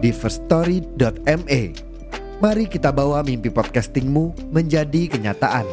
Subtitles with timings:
[0.00, 1.62] di firststory.me.
[2.40, 5.68] Mari kita bawa mimpi podcastingmu menjadi kenyataan.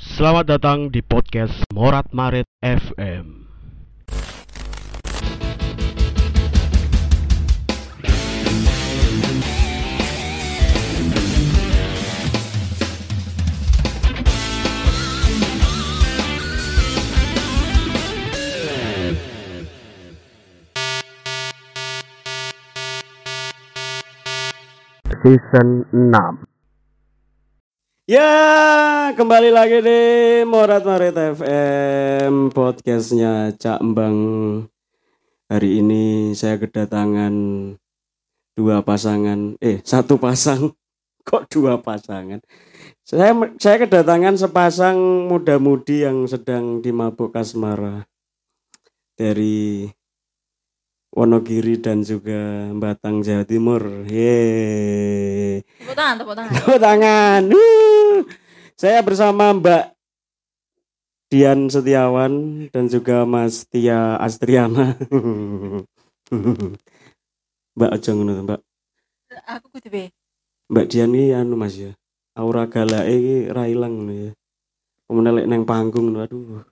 [0.00, 3.47] Selamat datang di podcast Morat Marit FM.
[25.28, 26.48] Season 6
[28.08, 28.32] Ya,
[29.12, 30.00] kembali lagi di
[30.48, 34.16] Morat Marit FM podcastnya Cak Embang.
[35.52, 37.36] Hari ini saya kedatangan
[38.56, 40.72] dua pasangan, eh satu pasang,
[41.28, 42.40] kok dua pasangan?
[43.04, 48.08] Saya saya kedatangan sepasang muda-mudi yang sedang dimabuk kasmara
[49.12, 49.92] dari
[51.08, 54.04] Wonogiri dan juga Batang Jawa Timur.
[54.04, 55.64] Yeay.
[55.64, 56.52] Tepuk tangan, tepuk tangan.
[56.52, 57.42] Tepuk tangan.
[58.76, 59.84] Saya bersama Mbak
[61.32, 64.96] Dian Setiawan dan juga Mas Tia Astriana.
[67.76, 68.60] Mbak aja ngono Mbak.
[69.48, 70.04] Aku kudu be.
[70.68, 71.96] Mbak Dian iki anu Mas ya.
[72.36, 74.32] Aura galake iki ra ilang ngono ya.
[75.08, 76.64] Kemudian lek nang panggung aduh.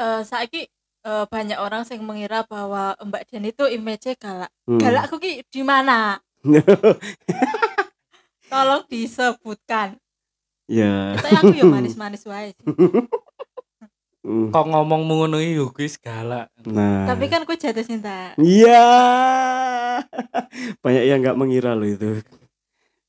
[0.00, 0.64] Eh saiki
[1.04, 4.50] eh, banyak orang yang mengira bahwa Mbak Dian itu image galak.
[4.66, 4.80] Hmm.
[4.80, 6.18] Galak aku ki di mana?
[8.50, 10.00] Tolong disebutkan.
[10.68, 11.16] ya.
[11.16, 12.52] Kita aku ya manis-manis wae.
[14.28, 14.52] Hmm.
[14.52, 16.52] kok ngomong ngono iki yo kuwi segala.
[16.68, 17.08] Nah.
[17.08, 18.36] Tapi kan aku jatuh cinta.
[18.36, 18.84] Iya.
[20.84, 22.20] Banyak yang nggak mengira loh itu.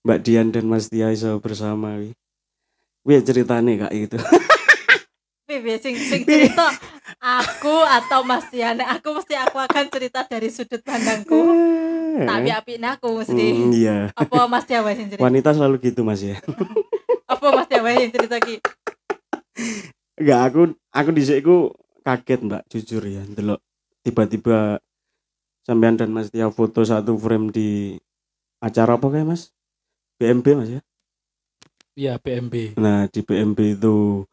[0.08, 2.16] Mbak Dian dan Mas Tia iso bersama wi.
[3.04, 4.16] Wi ceritane kak itu.
[5.50, 6.70] Bebe sing sing cerita
[7.18, 8.78] aku atau Mas Dian.
[8.86, 11.42] Aku mesti aku akan cerita dari sudut pandangku.
[12.22, 13.46] Tapi apiknya aku mesti.
[13.58, 13.98] Hmm, iya.
[14.14, 15.26] Apa Mas Tia wae sing cerita?
[15.26, 16.38] Wanita selalu gitu Mas ya.
[17.26, 18.62] Apa Mas Tia wae sing cerita ki?
[20.22, 20.62] Enggak aku
[20.94, 21.74] aku di iku
[22.06, 23.60] kaget Mbak jujur ya delok
[24.06, 24.78] tiba-tiba
[25.66, 27.98] sampean dan Mas Tia foto satu frame di
[28.62, 29.50] acara apa kayak Mas?
[30.22, 30.82] BMB Mas ya?
[31.98, 32.78] Iya BMB.
[32.78, 34.30] Nah di BMB itu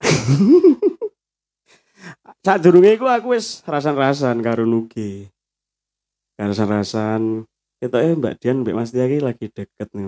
[2.44, 5.28] Saat durunge iku aku wis rasan-rasan karo Nugi.
[6.40, 7.44] Rasan-rasan
[7.80, 10.04] ketoke Mbak Dian Mbak Mas Tia lagi deket nih.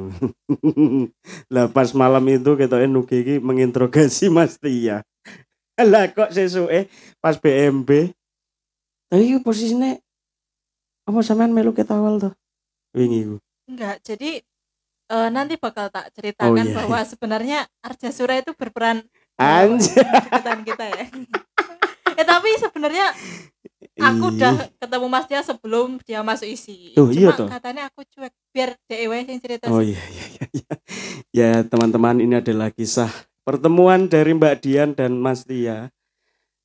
[1.54, 5.04] lah pas malam itu ketoke Nugi iki menginterogasi Mas Tia.
[5.82, 8.12] Lah kok sesuke pas BMB
[9.12, 9.92] iki posisinya
[11.04, 12.32] apa sampean melu ketawal tuh?
[12.97, 13.36] Wingi iku.
[13.69, 14.41] Enggak, jadi
[15.12, 19.04] eh, nanti bakal tak ceritakan Oh, iya, bahwa sebenarnya Arja Sura itu berperan
[19.42, 20.04] Anjir.
[20.06, 21.04] kegiatan kita ya.
[22.20, 23.06] eh tapi sebenarnya
[23.98, 24.34] aku Ih.
[24.38, 26.97] udah ketemu Mas Tia sebelum dia masuk isi.
[26.97, 27.48] Tuh, iya Cuma toh.
[27.50, 29.66] katanya aku cuek biar DEW yang cerita.
[29.69, 30.44] Oh iya iya iya.
[30.53, 30.75] iya.
[31.32, 33.10] Ya teman-teman ini adalah kisah
[33.42, 35.91] pertemuan dari Mbak Dian dan Mas Tia.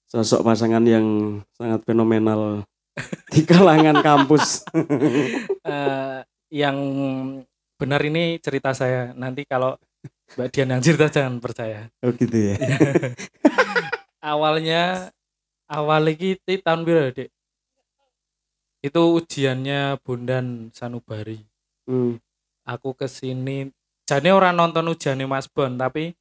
[0.08, 2.64] Sosok pasangan yang sangat fenomenal
[3.36, 4.64] di kalangan kampus.
[5.68, 6.78] Eh, yang
[7.76, 9.12] benar ini cerita saya.
[9.12, 9.76] Nanti kalau
[10.36, 11.88] Mbak Dian yang cerita jangan percaya.
[12.04, 12.56] Oh gitu ya.
[14.34, 15.14] Awalnya
[15.72, 17.30] awal ti tahun piro, Dek?
[18.84, 21.40] Itu ujiannya Bondan Sanubari.
[21.88, 22.20] Hmm.
[22.68, 23.72] Aku ke sini
[24.04, 26.12] jane ora nonton ujiannya Mas Bon tapi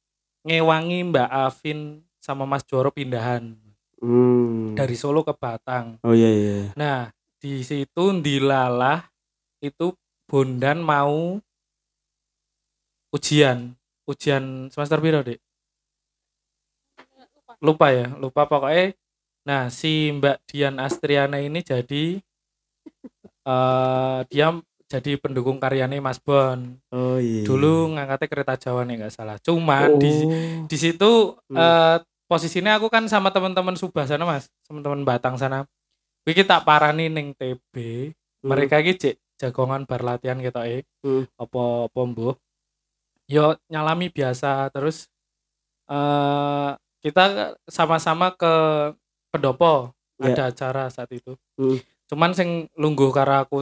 [0.47, 3.55] ngewangi Mbak Afin sama Mas Joro pindahan
[3.97, 4.77] Hmm.
[4.77, 5.97] dari Solo ke Batang.
[6.05, 6.59] Oh iya iya.
[6.77, 7.09] Nah,
[7.41, 9.09] di situ dilalah
[9.57, 9.89] itu
[10.29, 11.41] Bondan mau
[13.09, 13.73] ujian.
[14.07, 15.39] Ujian semester piro, Dek?
[17.59, 18.95] Lupa ya, lupa pokoknya.
[19.43, 22.19] Nah, si Mbak Dian Astriana ini jadi
[23.47, 24.47] eh dia
[24.87, 26.79] jadi pendukung karyanya Mas Bon.
[26.91, 27.43] Oh iya.
[27.43, 29.35] Dulu ngangkatnya kereta Jawa nih nggak salah.
[29.43, 30.63] Cuman di Oh.
[30.67, 31.11] di situ
[31.51, 31.59] Hmm.
[31.59, 35.63] eh posisinya aku kan sama teman-teman Subah sana mas teman-teman Batang sana
[36.27, 37.75] Wiki tak parani ning TB
[38.43, 38.51] Hmm.
[38.51, 41.23] mereka cek jagongan bar latihan gitu eh Hmm.
[41.39, 42.35] apa apa mbuh
[43.27, 45.11] yo nyalami biasa terus
[45.85, 47.23] eh kita
[47.65, 48.53] sama-sama ke
[49.29, 50.33] pendopo Ya.
[50.33, 51.77] ada acara saat itu Hmm.
[52.07, 53.57] cuman sing lungguh karo aku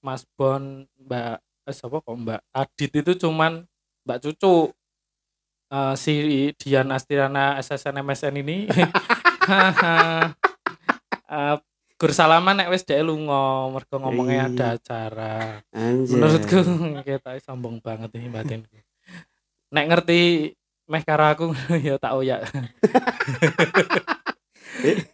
[0.00, 0.58] Mas Bon
[0.98, 3.62] Mbak eh siapa kok Mbak Adit itu cuman
[4.02, 4.74] Mbak Cucu
[5.70, 6.12] Eh, si
[6.54, 8.68] Dian Astiana SSN MSN ini
[11.24, 11.56] Eh,
[11.96, 14.50] gur salaman nek wis dhek lunga mergo ngomongnya Iya.
[14.50, 15.34] ada acara
[15.70, 16.12] Anjay.
[16.12, 16.58] menurutku
[17.08, 18.66] kita sombong banget ini batin
[19.72, 20.52] nek ngerti
[20.86, 21.44] meh karo aku
[21.86, 22.44] ya tak oyak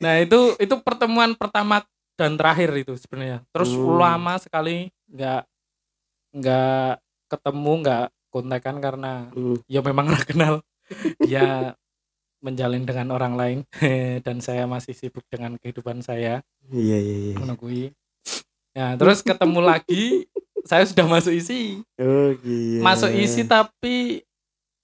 [0.02, 1.82] nah itu itu pertemuan pertama
[2.14, 3.94] dan terakhir itu sebenarnya terus Hmm.
[3.94, 5.43] lama sekali nggak
[6.34, 6.90] nggak
[7.28, 9.56] ketemu nggak kontekan karena Hmm.
[9.66, 10.55] ya memang nggak kenal
[11.20, 11.75] dia
[12.38, 13.58] menjalin dengan orang lain
[14.26, 17.34] dan saya masih sibuk dengan kehidupan saya Iya iya iya.
[17.37, 17.93] menunggu
[18.72, 20.28] nah terus ketemu lagi
[20.62, 22.78] saya sudah masuk isi Oh iya.
[22.78, 24.22] masuk isi tapi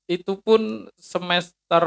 [0.05, 0.61] itu pun
[0.95, 1.85] semester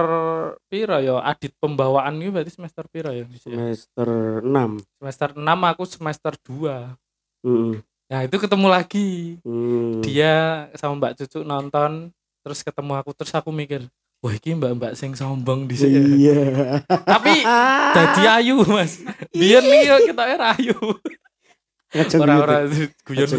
[0.65, 4.81] piro ya adit pembawaan ini berarti semester piro ya semester 6.
[4.97, 6.97] semester 6 aku semester 2
[7.45, 7.73] Heeh.
[8.09, 10.01] nah itu ketemu lagi Hmm.
[10.01, 12.09] dia sama mbak cucu nonton
[12.41, 13.85] terus ketemu aku terus aku mikir
[14.17, 16.81] wah ini mbak mbak sing sombong di sini Iya.
[17.05, 17.45] tapi
[17.93, 18.97] jadi ayu mas
[19.29, 20.73] biar nih kita era ayu
[21.93, 22.67] orang-orang
[23.07, 23.29] guyon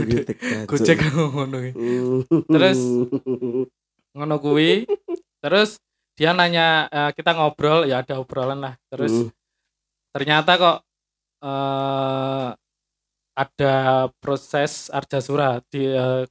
[0.65, 1.59] gojek ngono.
[1.69, 2.25] Hmm.
[2.49, 2.81] Terus?
[4.17, 4.87] Ngono kuwi
[5.45, 5.77] terus
[6.15, 9.31] dia nanya eh, kita ngobrol ya ada obrolan lah terus Hmm.
[10.11, 10.79] ternyata kok
[11.39, 12.49] eh
[13.39, 13.75] ada
[14.19, 16.27] proses arjasura di eh,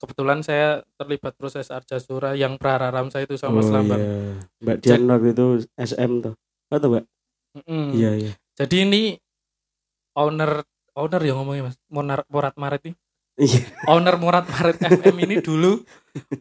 [0.00, 4.14] kebetulan saya terlibat proses arjasura yang prararam saya itu sama Oh, Lambang iya.
[4.62, 6.34] Mbak Dian waktu itu SM tuh.
[6.70, 7.04] Apa tuh, Mbak?
[7.58, 7.86] Mm-mm.
[7.92, 8.32] Iya iya.
[8.56, 9.02] jadi ini
[10.14, 10.62] owner
[10.94, 13.07] owner ya ngomongnya mas Monar, Morat Marit ini Iya.
[13.86, 15.82] Owner Morat Marit FM ini dulu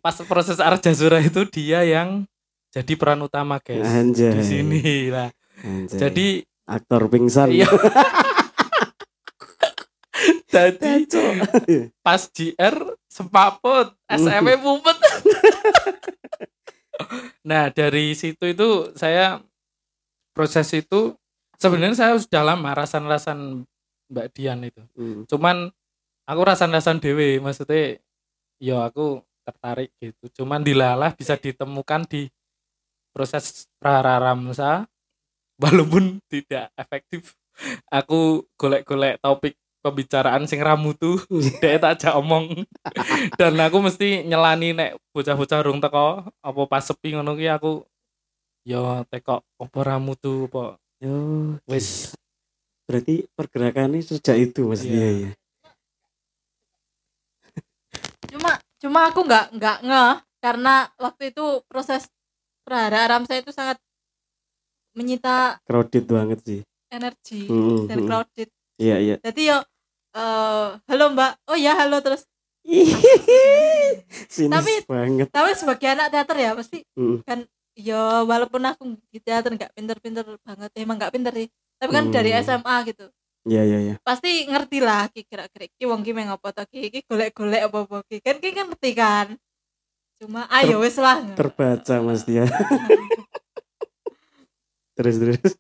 [0.02, 2.26] pas proses arjasura itu dia yang
[2.74, 4.34] jadi peran utama guys Anjay.
[4.34, 5.30] di sini lah
[5.62, 5.98] Anjay.
[6.00, 6.28] jadi
[6.68, 7.54] aktor pingsan.
[7.54, 7.70] Iya.
[10.48, 11.06] jadi
[12.02, 12.76] pas JR
[13.08, 14.98] sepaput SM pupet
[17.50, 19.40] nah dari situ itu saya
[20.34, 21.14] proses itu
[21.56, 23.64] sebenarnya saya sudah lama rasan-rasan
[24.08, 25.24] Mbak Dian itu Hmm.
[25.30, 25.70] cuman
[26.28, 27.98] aku rasan-rasan dewe maksudnya
[28.60, 30.44] ya aku tertarik gitu.
[30.44, 32.28] Cuman dilalah bisa ditemukan di
[33.16, 34.86] proses prararamsa
[35.64, 37.34] walaupun tidak efektif.
[37.90, 41.18] Aku golek-golek topik pembicaraan sing ramu tuh
[41.64, 42.68] dia tak ajak omong.
[43.40, 47.82] Dan aku mesti nyelani nek bocah-bocah rung teko apa pas sepi ngono ki aku
[48.68, 50.76] yo teko apa ramu tuh apa?
[51.00, 51.16] Yo,
[51.70, 52.14] wis.
[52.90, 54.92] Berarti pergerakannya sejak itu Mas Iya.
[54.92, 55.30] dia ya.
[58.25, 62.10] Cuma cuma aku nggak nggak ngeh karena waktu itu proses
[62.62, 63.78] prahara aram saya itu sangat
[64.92, 66.62] menyita Crowded banget sih.
[66.88, 68.08] energi Hmm, dan hmm.
[68.08, 69.16] crowded Iya iya.
[69.19, 69.58] jadi yo
[70.14, 72.24] eh, halo mbak oh ya halo terus
[74.28, 75.28] Sinis Tapi- banget.
[75.30, 77.22] tapi sebagai anak teater ya pasti Hmm.
[77.75, 81.48] yo walaupun aku di teater nggak pinter-pinter banget emang nggak pinter sih
[81.78, 82.42] tapi kan dari Hmm.
[82.42, 83.06] SMA gitu
[83.48, 83.96] Iya iya iya.
[84.04, 88.04] pasti ngerti lah ki kira-kira ki wong ki meng apa to ki ki golek-golek apa-apa
[88.12, 89.28] ki kan ki kan ngerti kan
[90.20, 92.44] cuma ayo wis lah Terbaca Mas dia.
[94.98, 95.54] terus terus.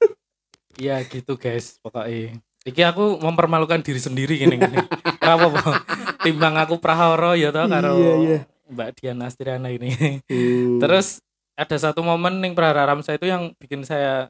[0.75, 2.35] Iya gitu guys pokoknya
[2.67, 4.75] Iki aku mempermalukan diri sendiri gini gini.
[5.23, 5.87] Apa apa?
[6.19, 8.39] Timbang aku prahara ya tau karo Iya, iya.
[8.67, 10.19] Mbak Dian Astriana ini.
[10.27, 10.83] Hmm.
[10.83, 11.23] Terus
[11.55, 14.27] ada satu momen ning prararam saya itu yang bikin saya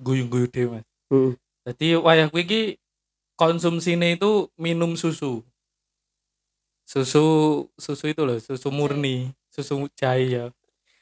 [0.00, 0.84] guyu-guyu deh mas.
[1.12, 1.36] Hmm.
[1.62, 2.62] Jadi wayah kuwi iki
[3.38, 5.46] konsumsinya itu minum susu.
[6.82, 7.24] Susu
[7.78, 10.44] susu itu loh, susu murni, susu jahe ya.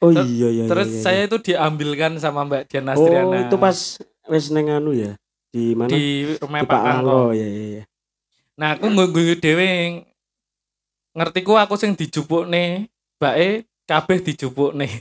[0.01, 0.65] Oh ter- iya iya.
[0.69, 1.05] Terus iya, iya.
[1.05, 3.29] saya itu diambilkan sama Mbak Dian Astriana.
[3.29, 3.77] Oh itu pas
[4.29, 5.17] wes neng anu ya.
[5.51, 5.91] Di mana?
[5.91, 7.11] di rumah Pak Pak Kangko.
[7.11, 7.83] Angko ya ya ya.
[8.61, 10.05] Nah, aku guyu dhewe
[11.17, 14.87] ngertiku aku sing dijupukne, bae kabeh dijupukne.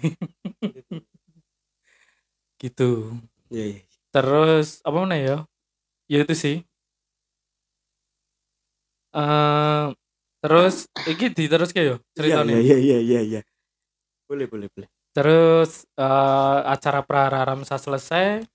[2.63, 3.13] gitu.
[3.51, 3.88] Iya iya.
[4.13, 5.37] Terus apa mana ya?
[6.09, 6.57] Ya itu sih.
[9.09, 9.85] eh
[10.39, 11.33] terus iki
[11.81, 12.55] yo Iya ceritanya.
[12.61, 13.41] iya iya iya iya.
[14.29, 14.89] Boleh boleh boleh.
[15.13, 18.45] Terus eh, acara prararamsa selesai.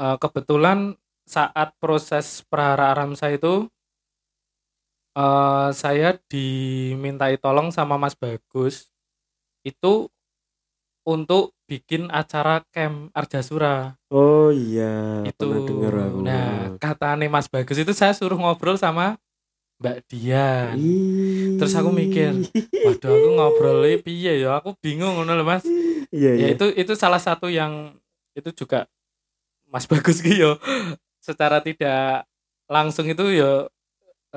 [0.00, 3.68] Eh, kebetulan saat proses prararamsa itu
[5.16, 8.88] eh, saya dimintai tolong sama Mas Bagus
[9.64, 10.08] itu
[11.08, 15.24] untuk bikin acara camp Arjasura Oh iya.
[15.24, 15.40] itu.
[15.40, 16.18] Pernah denger aku.
[16.20, 19.16] Nah, katanya Mas Bagus itu saya suruh ngobrol sama
[19.80, 20.76] Mbak Dian.
[21.56, 22.44] Terus aku mikir,
[22.84, 24.60] Waduh, aku ngobrolnya piye ya?
[24.60, 25.64] Aku bingung ngono lho, Mas.
[26.12, 26.44] Iya iya.
[26.44, 27.96] ya itu itu salah satu yang
[28.36, 28.84] itu juga
[29.72, 30.60] Mas Bagus ki yo
[31.24, 32.28] secara tidak
[32.68, 33.72] langsung itu yo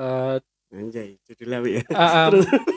[0.00, 0.40] eh,
[0.72, 1.82] Anjay, apa ya?
[1.84, 2.32] em,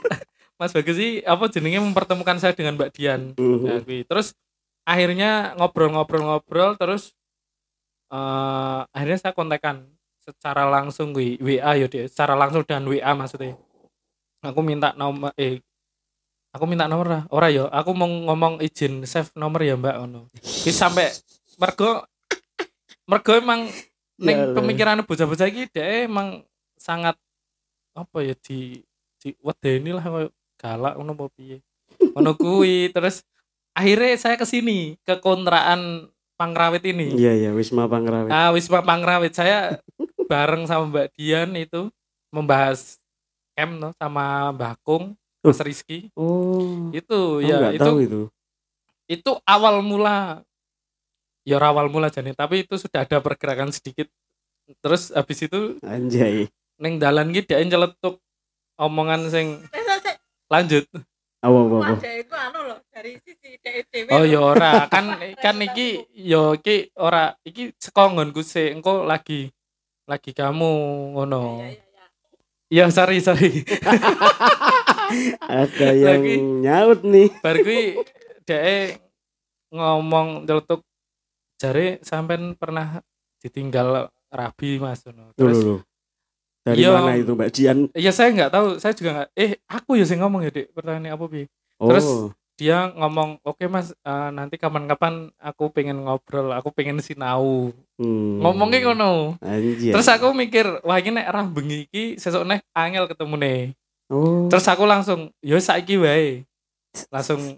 [0.60, 3.32] Mas Bagus sih apa jenenge mempertemukan saya dengan Mbak Dian.
[3.40, 3.64] Mhm.
[3.64, 4.04] Ya, kuwi.
[4.04, 4.36] Terus
[4.90, 7.14] akhirnya ngobrol-ngobrol-ngobrol terus
[8.10, 9.86] eh akhirnya saya kontekan
[10.18, 13.54] secara langsung gue WA ya dia secara langsung dan WA maksudnya.
[14.42, 15.62] Aku minta nomor eh
[16.50, 17.24] aku minta nomor lah.
[17.30, 17.70] Ora ya.
[17.70, 21.14] Aku mau ngomong izin save nomor ya mbak ono Ki sampai
[21.62, 22.02] mergo
[23.06, 23.70] mergo emang
[24.20, 24.56] Ya neng Allah.
[24.60, 26.44] pemikiran bocah-bocah iki dia emang
[26.76, 27.16] sangat
[27.96, 28.84] apa ya di
[29.16, 30.28] di wedeni lah koyo
[30.60, 31.64] galak ngono apa piye.
[32.16, 33.24] Ngono kuwi terus
[33.80, 38.32] akhirnya saya ke sini ke kontrakan Pangrawit ini Iya iya Wisma Pangrawit.
[38.32, 39.80] Ah, Wisma Pangrawit saya
[40.32, 41.92] bareng sama Mbak Dian itu
[42.32, 42.96] membahas
[43.56, 46.08] camp no, sama Mbak Kung, Mas Rizky.
[46.16, 46.88] Oh.
[46.96, 48.22] Itu Aku ya itu tahu itu.
[49.10, 50.46] itu awal mula
[51.44, 54.08] ya awal mula jadi tapi itu sudah ada pergerakan sedikit.
[54.80, 56.48] Terus habis itu Anjay.
[56.80, 58.16] neng dalan ki dia nyeletuk
[58.80, 59.60] omongan sing
[60.48, 60.88] lanjut.
[61.40, 61.94] Apa apa apa.
[61.96, 64.12] ada itu anu loh dari sisi DEDW.
[64.12, 69.48] Oh ya ora kan kan iki yo iki ora iki sekongonku sih engko lagi
[70.04, 70.72] lagi kamu
[71.16, 71.64] ngono.
[71.64, 71.86] Iya, iya,
[72.68, 72.86] iya.
[72.86, 73.64] Ya sorry sorry.
[75.50, 76.36] Ada yang Lagi.
[76.38, 77.30] nyaut nih.
[77.42, 77.98] bar kuwi
[78.46, 79.02] dhek
[79.74, 80.86] ngomong nyeletuk
[81.58, 83.02] jare sampean pernah
[83.42, 85.32] ditinggal rabi Mas ngono.
[85.32, 85.80] Loh, Terus loh, loh.
[86.70, 86.92] Dari Iya.
[86.94, 87.78] mana itu Mbak Jian?
[87.92, 90.72] iya saya nggak tahu, saya juga nggak eh aku ya sing ngomong ya, Dik.
[90.72, 91.44] Pertanyaan apa bi?
[91.76, 92.30] Terus Oh.
[92.60, 98.44] Dia ngomong, "Oke Mas, eh, nanti kapan-kapan aku pengen ngobrol, aku pengen sinau." Hmm.
[98.44, 99.40] Ngomongnya ngono.
[99.40, 99.96] Anjay.
[99.96, 103.60] Terus aku mikir, wah ini nek rah bengi iki sesuk neh angel ketemu nih.
[104.12, 104.52] Oh.
[104.52, 106.44] Terus aku langsung, yo saiki wae.
[107.08, 107.56] Langsung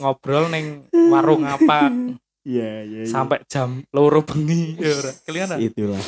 [0.00, 1.92] ngobrol neng warung apa
[2.40, 3.04] Iya iya.
[3.04, 3.04] iya.
[3.04, 5.12] sampai jam loro bengi ya ora.
[5.20, 5.56] Kelihatan.
[5.60, 6.00] itulah.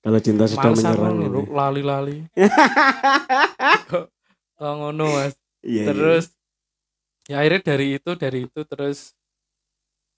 [0.00, 1.16] Kalau cinta sudah menyerang.
[1.20, 1.40] ini.
[1.52, 2.18] Lali-lali.
[3.90, 4.06] Kok
[4.60, 5.36] ngono Mas.
[5.60, 5.84] Iya, iya.
[5.92, 6.24] Terus
[7.28, 9.12] ya akhirnya dari itu dari itu terus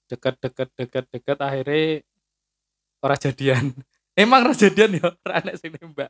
[0.07, 2.03] dekat dekat dekat dekat akhirnya
[3.03, 3.75] ora jadian.
[4.19, 6.09] Emang ora jadian ya, ora anak sing nembak.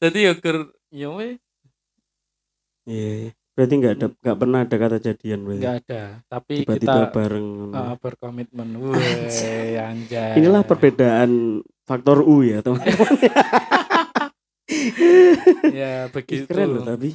[0.00, 1.36] Jadi ya gur ya weh
[2.88, 3.36] Iya.
[3.60, 5.60] Berarti nggak ada nggak pernah ada kata jadian berarti.
[5.60, 6.02] enggak ada.
[6.24, 7.48] Tapi Tiba-tiba kita bareng.
[7.76, 8.68] uh, berkomitmen.
[8.80, 10.32] Weh, anjay.
[10.40, 13.12] Inilah perbedaan faktor U ya teman-teman.
[15.70, 16.46] Ya begitu.
[16.46, 17.12] Keren loh tapi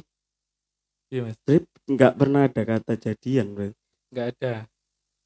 [1.08, 1.38] Iya, Mas.
[1.42, 3.78] Trip nggak pernah ada kata jadian berarti.
[4.12, 4.54] Enggak ada.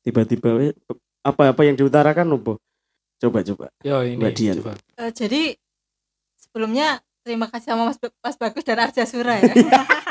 [0.00, 0.72] Tiba-tiba weh,
[1.20, 2.54] apa-apa yang diutarakan apa?
[3.20, 3.66] Coba coba.
[3.84, 4.56] Yo ini Mbak Dian.
[4.60, 4.72] coba.
[4.96, 5.52] Eh, jadi
[6.38, 9.52] sebelumnya terima kasih sama Mas, Mas Bagus dan Arja Sura ya.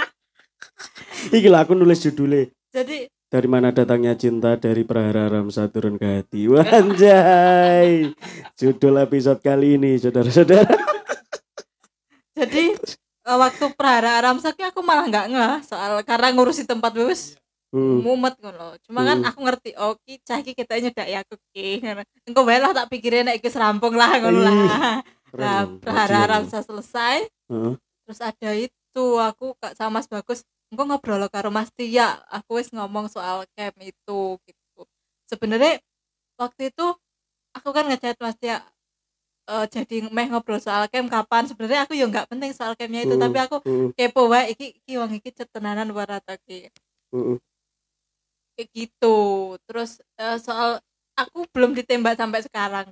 [1.27, 2.47] Iki lah aku nulis judulnya.
[2.71, 6.49] jadi Dari mana datangnya cinta dari Prahara Ramsa turun ke hati.
[6.49, 8.09] Wah, Anjay.
[8.57, 10.65] Judul episode kali ini, saudara-saudara.
[12.33, 12.73] jadi
[13.29, 17.37] eh, waktu Prahara ya aku malah nggak ngeh soal karena ngurusi tempat wis
[17.69, 18.01] Hmm.
[18.01, 18.81] mumet ngono.
[18.81, 19.29] Cuma kan Hmm.
[19.29, 21.85] aku ngerti oh ki cah iki kita nyedak ya aku ki.
[22.25, 24.57] Engko wae lah tak pikirin nek iki serampung lah ngono lah.
[25.37, 27.73] Nah, Prahara selesai Heeh.
[27.77, 32.69] terus ada itu aku kak sama Mas Bagus engko ngobrol karo Mas Tia aku wis
[32.75, 34.81] ngomong soal camp itu gitu.
[35.29, 35.81] Sebenarnya
[36.41, 36.85] waktu itu
[37.57, 38.57] aku kan ngechat Mas Tia
[39.51, 41.43] eh, jadi meh ngobrol soal camp kapan.
[41.49, 44.65] Sebenarnya aku ya nggak penting soal campnya itu Hmm, tapi aku Heeh, kepo wae iki
[44.79, 46.69] iki wong iki cetenanan ora ta ki
[47.11, 47.39] heeh.
[48.55, 49.17] kayak gitu.
[49.67, 50.79] Terus eh, soal
[51.19, 52.87] aku belum ditembak sampai sekarang.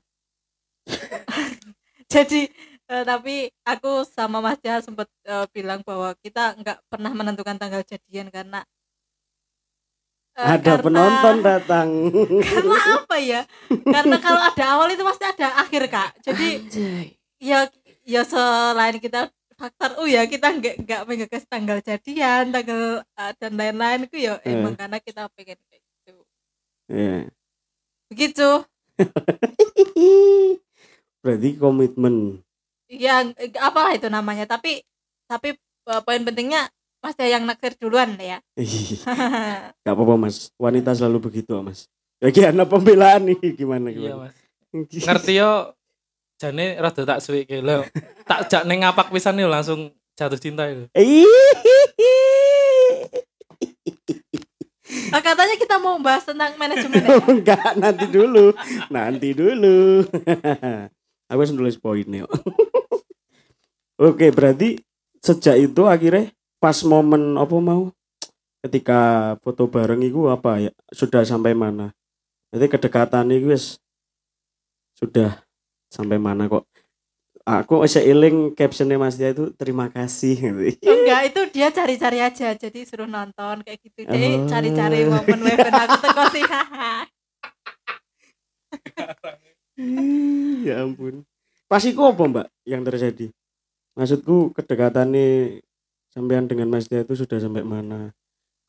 [2.13, 2.47] Jadi
[2.87, 7.83] eh, tapi aku sama Mas Tia sempat eh, bilang bahwa kita nggak pernah menentukan tanggal
[7.83, 8.63] jadian karena
[10.33, 11.87] eh, Ada karena- penonton datang.
[12.53, 16.47] karena apa ya karena kalau ada awal itu pasti ada akhir kak jadi
[17.37, 17.59] ya
[18.03, 23.51] ya selain kita faktor U ya kita nggak nggak menggagas tanggal jadian tanggal eh, dan
[23.53, 24.53] lain-lain itu ya Eh.
[24.53, 26.15] emang karena kita pengen kayak gitu
[26.87, 27.17] Iya.
[28.07, 28.49] begitu
[31.17, 32.39] Berarti komitmen.
[32.87, 34.83] Ya eh, apalah itu namanya tapi
[35.27, 38.41] tapi eh, poin pentingnya Mas Tia yang naksir duluan ya
[39.85, 40.49] Gak apa-apa mas.
[40.57, 41.85] Wanita selalu begitu mas.
[42.17, 44.27] Bagi anak pembelaan nih gimana Iya, gimana.
[44.27, 44.35] Mas.
[45.05, 45.77] Ngerti yo
[46.37, 47.85] jane rada tak suwi ke lho.
[48.25, 50.89] Tak jak ning ngapak pisan yo langsung jatuh cinta itu.
[55.07, 57.15] Ah, katanya kita mau bahas tentang manajemen ya?
[57.31, 58.51] Enggak, nanti dulu.
[58.91, 60.03] Nanti dulu.
[61.31, 62.27] Aku harus nulis poinnya.
[63.97, 64.77] Oke, berarti
[65.25, 66.29] sejak itu akhirnya
[66.61, 67.89] pas momen apa mau?
[68.61, 70.71] Ketika foto bareng itu apa ya?
[70.93, 71.89] Sudah sampai mana?
[72.53, 73.81] Jadi kedekatan itu wis
[74.93, 75.41] sudah
[75.89, 76.69] sampai mana kok?
[77.47, 80.35] Aku bisa iling captionnya Mas Tia itu terima kasih.
[80.35, 80.83] Gitu.
[80.83, 82.51] enggak itu dia cari-cari aja.
[82.53, 84.45] Jadi suruh nonton kayak gitu dia Oh.
[84.45, 86.43] cari-cari momen weven aku teko sih?
[90.67, 91.21] Ya ampun.
[91.69, 93.29] Pas iku apa mbak yang terjadi
[93.97, 95.59] maksudku kedekatan nih
[96.13, 98.13] sampean dengan Mas Tia itu sudah sampai mana?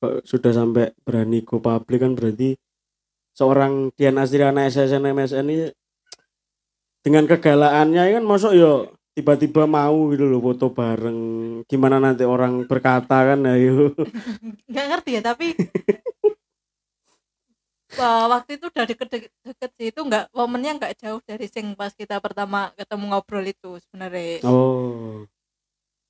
[0.01, 2.57] Kok sudah sampai berani go publik kan berarti
[3.37, 5.67] seorang Dian Astriana SSN MSN ini
[7.05, 8.73] dengan kegalaannya kan masuk yo
[9.15, 11.19] tiba-tiba mau gitu loh foto bareng.
[11.67, 13.91] Gimana nanti orang berkata kan ayo.
[14.71, 15.47] Nggak ngerti ya tapi
[17.99, 22.23] Wah, waktu itu udah deket-deket sih itu nggak momennya nggak jauh dari sing pas kita
[22.23, 24.39] pertama ketemu ngobrol itu sebenarnya.
[24.47, 25.27] Oh.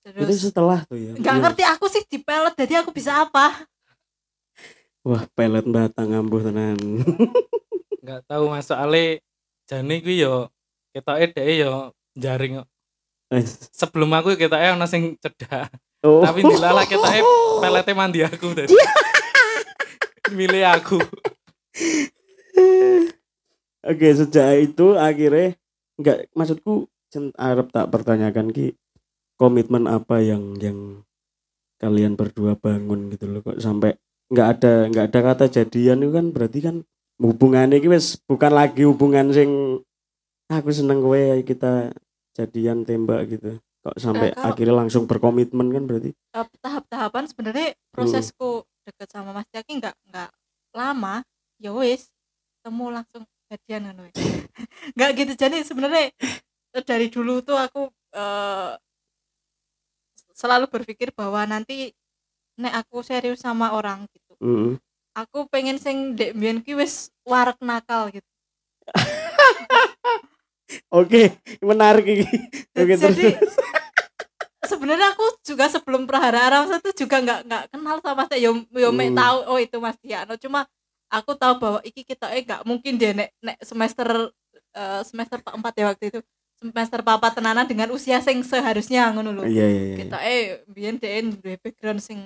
[0.05, 1.13] Itu terus setelah tuh ya?
[1.17, 1.43] nggak Iya.
[1.43, 3.65] ngerti aku sih di pelet jadi aku bisa apa?
[5.05, 6.77] Wah pelet batang ambuh tenan.
[8.05, 9.21] Nggak tahu mas soalnya
[9.69, 10.49] jane kuwi yo
[10.97, 12.65] ketoke dhek yo jaring.
[13.73, 15.69] Sebelum aku ketoke ana sing cedak
[16.05, 16.23] oh.
[16.23, 17.21] tapi dilala ketoke
[17.63, 18.75] pelete mandi aku tadi
[20.39, 20.99] milih aku
[23.89, 25.55] Oke, sejak itu akhirnya
[25.97, 26.91] enggak maksudku
[27.41, 28.77] Arab tak pertanyakan ki
[29.41, 31.07] komitmen apa yang yang
[31.81, 33.41] kalian berdua bangun gitu loh.
[33.41, 33.97] Kok sampai
[34.29, 36.77] nggak ada nggak ada kata jadian itu kan berarti kan
[37.17, 39.81] hubungannya ki wis bukan lagi hubungan sing
[40.53, 41.95] aku seneng kowe kita
[42.37, 43.57] jadian tembak gitu.
[43.87, 46.11] Kok sampai akhirnya langsung berkomitmen kan berarti?
[46.61, 50.31] Tahap-tahapan sebenarnya prosesku deket sama Mas Jaki nggak nggak
[50.77, 51.25] lama
[51.59, 52.11] ya wis
[52.63, 53.97] temu langsung jadian kan
[54.97, 55.33] nggak gitu.
[55.39, 56.11] Jadi sebenarnya
[56.75, 58.73] eh, dari dulu tuh aku eh,
[60.35, 61.91] selalu berpikir bahwa nanti
[62.59, 64.79] nek aku serius sama orang gitu Mm-mm.
[65.15, 68.27] aku pengen sing dek mbiyen ki wis warak nakal gitu.
[70.93, 71.33] Oke
[71.65, 72.29] menarik ini
[72.77, 73.41] oke terus jadi
[74.71, 78.91] sebenarnya aku juga sebelum Prahara Aram itu juga nggak nggak kenal sama saya yo yo
[78.93, 79.17] Hmm.
[79.17, 80.69] tahu oh itu Mas Diano cuma
[81.09, 84.31] aku tahu bahwa iki kita eh nggak mungkin dia nek nek semester
[84.77, 86.21] eh, semester empat ya waktu itu.
[86.59, 89.43] Semester papat tenanan dengan usia sing seharusnya ngono lho.
[89.47, 89.97] Iya iya iya.
[89.97, 92.19] Kita eh biyen dhewe duwe background sing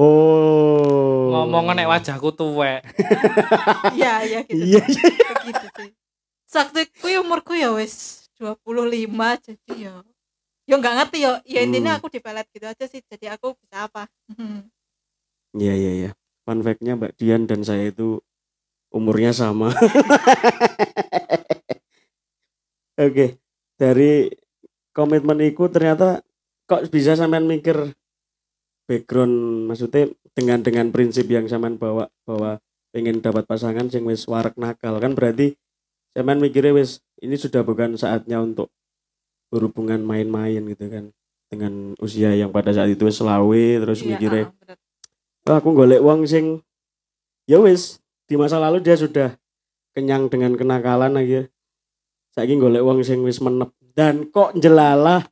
[0.00, 1.28] oh.
[1.28, 2.80] Ngomong nek wajahku tuwek.
[3.98, 4.56] Iya iya gitu.
[4.56, 5.90] Iya iya begitu sih.
[6.48, 9.12] Sakti ku umurku ya wis 25
[9.44, 9.94] jadi ya
[10.64, 11.30] ya nggak ngerti ya.
[11.44, 11.98] Ya intinya Hmm.
[12.00, 14.08] aku dipelet gitu aja sih jadi aku bisa apa.
[15.56, 16.10] Iya iya iya.
[16.48, 18.24] Fun fact-nya Mbak Dian dan saya itu
[18.88, 19.68] umurnya sama.
[22.96, 23.36] Oke,
[23.76, 24.32] dari
[24.96, 26.24] komitmen itu ternyata
[26.64, 27.92] kok bisa sampean mikir
[28.88, 32.64] background maksudnya dengan dengan prinsip yang sampean bawa bahwa
[32.96, 35.52] pengen dapat pasangan sing wis warak nakal kan berarti
[36.16, 38.72] sampean mikirnya wis ini sudah bukan saatnya untuk
[39.52, 41.12] berhubungan main-main gitu kan
[41.52, 44.87] dengan usia yang pada saat itu selawe terus Iya, mikirnya ah, bener.
[45.48, 46.60] Aku golek wong sing
[47.48, 47.96] ya wis
[48.28, 49.32] di masa lalu dia sudah
[49.96, 51.48] kenyang dengan kenakalan aja
[52.30, 53.72] saiki golek wong sing wis menep.
[53.96, 55.24] Dan kok jelalah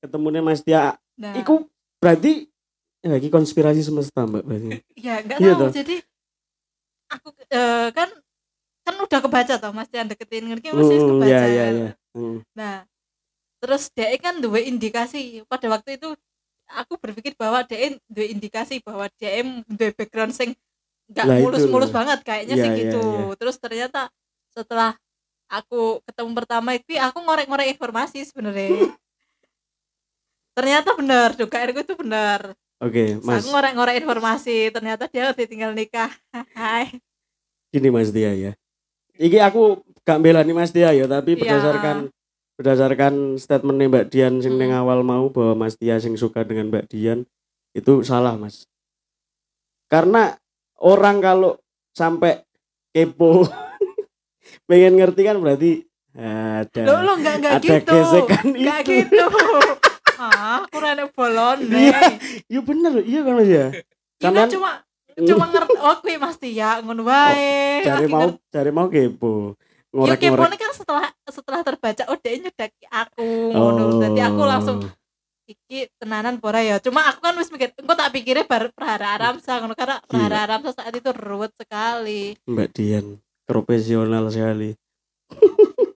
[0.00, 0.94] ketemunya Mas Tia?
[1.18, 1.34] Nah.
[1.34, 1.66] Iku
[1.98, 2.46] berarti
[3.02, 4.78] ya iki konspirasi semesta mbak berarti.
[5.06, 5.62] Ya nggak Iya tahu.
[5.66, 5.70] toh.
[5.74, 5.96] jadi
[7.08, 8.08] aku eh, kan
[8.86, 10.70] kan udah kebaca toh mas yang deketin ngerti?
[10.72, 11.28] Masih Hmm, kebaca.
[11.28, 12.40] iya iya iya Hmm.
[12.56, 12.82] nah
[13.60, 15.42] terus dia kan dua indikasi.
[15.44, 16.14] Pada waktu itu
[16.68, 20.52] aku berpikir bahwa dia dua indikasi bahwa dia dua background sing
[21.08, 21.40] nggak itu.
[21.40, 23.00] mulus-mulus banget kayaknya Iya, sih iya, gitu.
[23.00, 23.34] iya.
[23.40, 24.12] terus ternyata
[24.52, 24.92] setelah
[25.48, 28.68] aku ketemu pertama itu aku ngorek-ngorek informasi sebenarnya.
[30.52, 32.52] Ternyata benar dugaanku itu benar.
[32.78, 33.42] Oke Terus Mas.
[33.42, 36.10] aku ngorek-ngorek informasi ternyata dia udah tinggal nikah.
[36.58, 36.98] Hai.
[37.70, 38.52] Gini Mas Tia ya.
[39.18, 41.40] Iki aku gak belani Mas Tia ya tapi Iya.
[41.40, 41.96] berdasarkan
[42.58, 44.74] berdasarkan statementnya Mbak Dian sing Hmm.
[44.74, 47.22] awal mau bahwa Mas Tia sing suka dengan Mbak Dian
[47.70, 48.66] itu salah Mas
[49.86, 50.34] karena
[50.76, 51.56] orang kalau
[51.92, 52.42] sampai
[52.90, 53.46] kepo
[54.68, 58.90] pengen ngerti kan berarti ada lo lo nggak nggak ada gitu gesekan nggak itu.
[59.06, 59.24] gitu
[60.18, 61.94] ah kurang bolon Iya.
[61.94, 62.14] nih
[62.48, 63.66] iya bener iya kan Mas ya
[64.18, 64.70] Sampean- cuma
[65.28, 69.54] cuma ngerti oh kuwi Mas Tia ngono wae cari Lagi mau cari mau kepo
[69.88, 74.78] Ya ngorek ngorek kan setelah setelah terbaca oh dia nyedaki aku ngono jadi aku langsung
[75.48, 79.64] iki tenanan pora ya cuma aku kan wis mikir engko tak pikirnya bar prahara aramsa
[79.64, 83.16] ngono karena prahara aramsa saat itu ruwet sekali Mbak Dian
[83.48, 84.76] profesional sekali.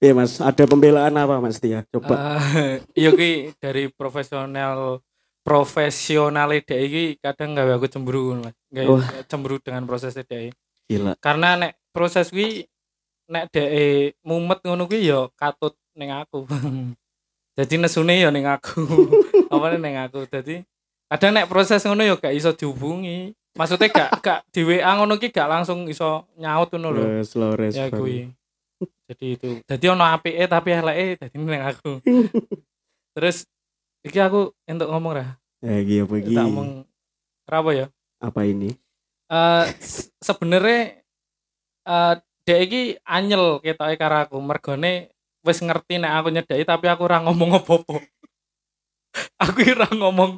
[0.00, 1.82] Iya mas, ada pembelaan apa mas Tia?
[1.88, 2.38] Coba.
[2.38, 5.02] Ah, iya ki dari profesional
[5.40, 8.54] profesional ide iki kadang gawe aku cemburu Mas.
[8.70, 9.08] Gawe Wah.
[9.24, 10.52] cemburu dengan proses ide
[10.86, 11.16] Gila.
[11.18, 12.68] karena nek proses kuwi
[13.30, 16.44] nek dhek mumet ngono kuwi ya katut ning aku.
[17.58, 18.82] Jadi nesune ya ning aku.
[19.52, 20.26] Apa ning aku.
[20.26, 20.66] Jadi
[21.06, 23.30] kadang nek proses ngono ya gak iso dihubungi.
[23.54, 27.04] Maksudnya gak gak di WA ngono ki gak langsung iso nyaut ngono lho.
[27.22, 27.98] Slow Ya respon.
[27.98, 28.18] kuwi.
[29.10, 29.50] Jadi itu.
[29.62, 31.98] Jadi ono apike tapi eleke dadi ning aku.
[33.14, 33.46] Terus
[34.02, 35.26] iki aku entuk ngomong ra.
[35.60, 36.34] Ya iki apa iki?
[36.34, 36.70] Tak ngomong
[37.46, 37.86] apa ya?
[38.18, 38.74] Apa ini?
[39.30, 40.98] eh s- sebenarnya
[41.86, 42.14] eh
[42.50, 45.14] dek iki anyel ketoke karo aku mergone
[45.46, 47.94] wis ngerti nek aku nyedeki tapi aku ora ngomong apa-apa.
[49.46, 50.34] aku iki ora ngomong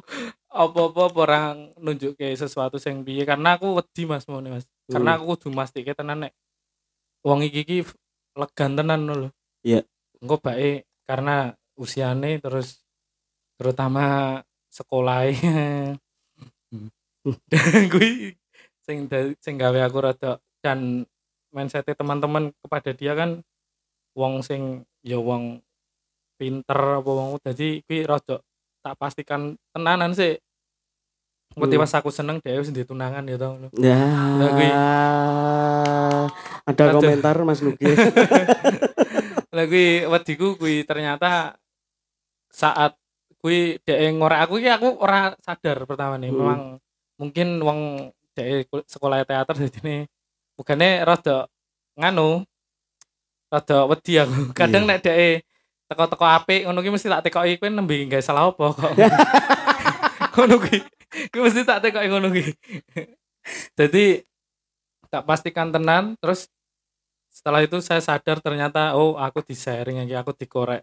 [0.53, 1.41] apa-apa apa ora
[1.81, 4.69] nunjukke sesuatu sing piye karena aku wedi Mas Mone Mas.
[4.85, 6.37] Karena aku kudu mastike tenan nek
[7.25, 7.77] wong iki iki
[8.37, 9.33] legan tenan lho.
[9.65, 9.81] Iya.
[10.21, 12.85] Engko bae karena usiane terus
[13.57, 14.37] terutama
[14.69, 15.33] sekolah
[17.89, 18.09] gue
[18.85, 21.09] sing da- sing gawe aku rada dan
[21.53, 23.39] mindset teman-teman kepada dia kan
[24.13, 25.61] wong sing ya wong
[26.35, 28.41] pinter apa wong dadi kuwi rada
[28.81, 30.35] tak pastikan tenanan sih
[31.53, 31.83] Ngerti Hmm.
[31.85, 34.01] pas aku seneng dia wis tunangan ya tau Ya.
[34.41, 34.69] Kuwi.
[36.65, 36.97] Ada Aduh.
[36.97, 37.85] komentar Mas Nuki.
[39.53, 41.53] Lah kuwi wediku kuwi ternyata
[42.49, 42.97] saat
[43.37, 46.39] kuwi dhek ngorek aku iki aku ora sadar pertama nih Hmm.
[46.41, 46.61] memang
[47.21, 47.79] mungkin wong
[48.33, 50.09] dhek sekolah teater jadi
[50.57, 51.49] bukannya rada
[51.97, 52.45] nganu
[53.53, 54.53] rada wedi aku.
[54.57, 54.97] Kadang Iya.
[54.97, 55.45] nek dhek
[55.89, 58.91] teko-teko apik ngono ki mesti tak tekoki kowe nembe gawe salah apa kok.
[60.33, 60.77] Ngono ki.
[61.37, 62.45] Mesti tak tekoki ngono ki.
[63.77, 64.25] Jadi
[65.13, 66.49] tak pastikan tenan terus
[67.29, 70.81] setelah itu saya sadar ternyata oh aku di sharing lagi aku dikorek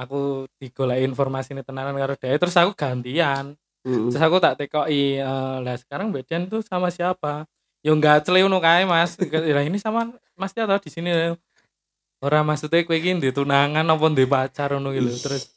[0.00, 3.52] aku digolek informasi ini tenanan karo dia terus aku gantian.
[3.80, 4.12] Mm.
[4.12, 7.48] terus aku tak tekoki eh, lah sekarang Mbak Dian tuh sama siapa
[7.80, 9.16] yo nggak celeuno kae mas.
[9.18, 11.10] Lah ini sama mas dia tau di sini.
[12.20, 15.48] Orang maksudnya kue gini di tunangan apa di pacar ngono gitu terus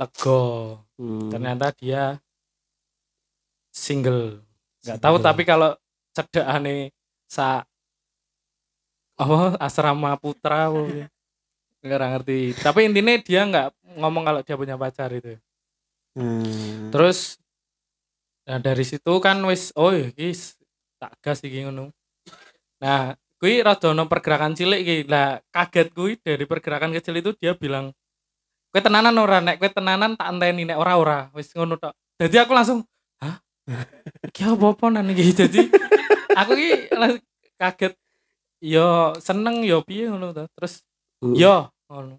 [0.00, 1.28] lego Hmm.
[1.28, 2.16] ternyata dia
[3.74, 4.40] single.
[4.80, 5.74] Nggak tahu tapi kalau
[6.14, 6.92] cedekane
[7.28, 7.66] sa
[9.18, 11.04] apa asrama putra gitu.
[11.84, 12.38] nggak ngerti.
[12.56, 15.36] Tapi intinya dia nggak ngomong kalau dia punya pacar itu.
[16.12, 16.92] Hmm.
[16.92, 17.40] terus
[18.44, 20.60] nah dari situ kan wis oh iki s-
[21.02, 21.90] tak gas iki ngono.
[22.78, 24.96] Nah kui rada ono pergerakan cilik iki.
[25.10, 27.90] Lah kaget kui dari pergerakan kecil itu dia bilang
[28.70, 29.42] kue tenanan ora?
[29.42, 31.90] Nek kue tenanan tak enteni nek ora ora wis ngono tok.
[32.22, 32.86] Jadi aku langsung
[33.18, 33.42] hah?
[34.30, 35.26] Iki apa apa nan iki?
[35.42, 35.60] Jadi
[36.38, 36.70] aku ki
[37.58, 37.94] kaget.
[38.62, 40.46] Yo seneng yo piye ngono to?
[40.54, 40.86] Terus
[41.22, 41.38] Mm.
[41.38, 42.18] yo ngono.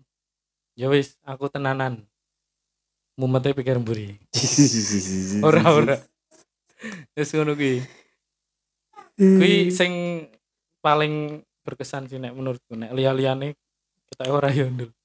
[0.79, 2.07] Ya wis aku tenanan.
[3.19, 4.15] Mumete pikir mburi.
[5.47, 5.97] Ora ora
[7.15, 7.83] wis ngono kuwi
[9.17, 10.25] kuwi sing
[10.81, 13.53] paling berkesan sih nek menurutku nek liya-liyane
[14.09, 14.89] kita ora yo ndul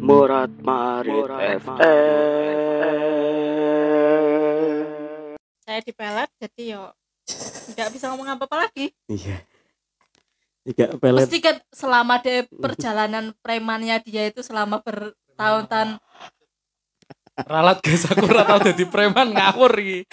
[0.00, 1.28] Murat Marit
[1.62, 1.86] FM.
[5.60, 6.82] saya dipelet jadi yo
[7.70, 9.38] nggak bisa ngomong apa apa lagi Iya.
[10.60, 11.24] Tiga pelet.
[11.24, 15.96] mesti kan selama deh perjalanan premannya dia itu selama bertahun-tahun.
[17.40, 18.04] Ralat guys.
[18.04, 20.04] Aku ora tau dadi preman ngawur iki.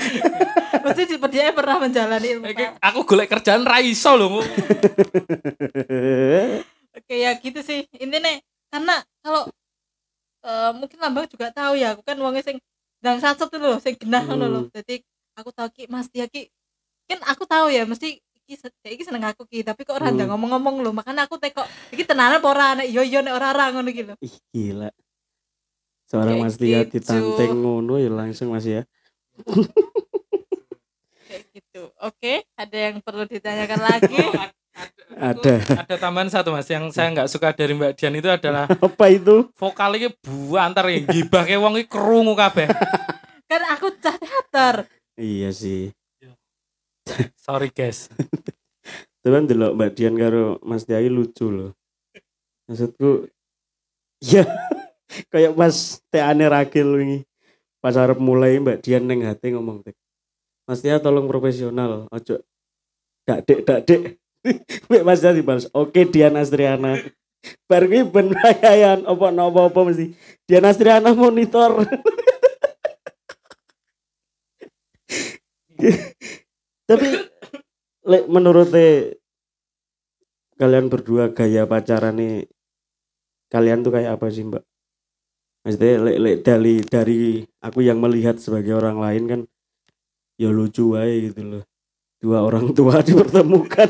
[0.88, 2.48] Mesti di- dia pernah menjalani ilmu
[2.80, 4.40] aku golek kerjaan ra iso lho
[6.98, 7.84] oke ya gitu sih.
[8.00, 8.40] Intinya
[8.72, 9.52] karena kalau
[10.48, 12.58] eh, mungkin lambang juga tahu ya aku kan wongnya sing
[13.04, 15.04] dan satu tuh loh sing genah ngono loh jadi
[15.38, 16.50] aku tahu ki mas dia ki
[17.06, 18.56] kan aku tahu ya mesti iki
[18.88, 20.24] iki seneng aku ki tapi kok ora Hmm.
[20.24, 21.60] ngomong-ngomong loh makanya aku teko
[21.92, 24.88] iki tenanan apa ora nek yo yo nek ora ora ngono gitu Ih, gila.
[26.08, 27.04] Seorang Mas Lia gitu.
[27.04, 28.88] ditanteng ngono ya langsung Mas ya.
[31.28, 34.16] kayak gitu oke ada yang perlu ditanyakan lagi
[35.18, 35.58] Ada.
[35.82, 39.50] ada tambahan satu mas yang saya nggak suka dari Mbak Dian itu adalah Apa itu?
[39.52, 42.70] vokal iki buantar ya gibah kayak wong iki krungu kabeh
[43.50, 44.86] kan aku cah teater
[45.18, 45.97] Iya sih.
[47.36, 48.12] Sorry guys
[49.28, 51.76] Tapi delok Mbak Dian karo Mas Diai lucu loh.
[52.72, 53.28] Maksudku
[54.24, 54.48] ya
[55.36, 57.20] kayak pas teane Ragil wingi.
[57.84, 60.00] Pas arep mulai Mbak Dian neng hati ngomong tek.
[60.68, 62.44] Mas Tia tolong profesional, ojo
[63.24, 64.20] dak dek dak dek.
[64.88, 66.96] Mbak Mas Tia dibalas, oke Dian Astriana.
[67.70, 70.16] Bar kuwi ben rayayan apa napa apa mesti.
[70.48, 71.84] Dian Astriana monitor.
[76.88, 77.08] Tapi
[78.08, 78.72] lek menurut
[80.56, 82.48] kalian berdua gaya pacaran nih
[83.52, 84.64] kalian tuh kayak apa sih mbak?
[85.68, 89.42] Maksudnya lek lek dari dari aku yang melihat sebagai orang lain kan
[90.40, 91.64] ya lucu aja gitu loh.
[92.24, 93.90] Dua orang tua dipertemukan.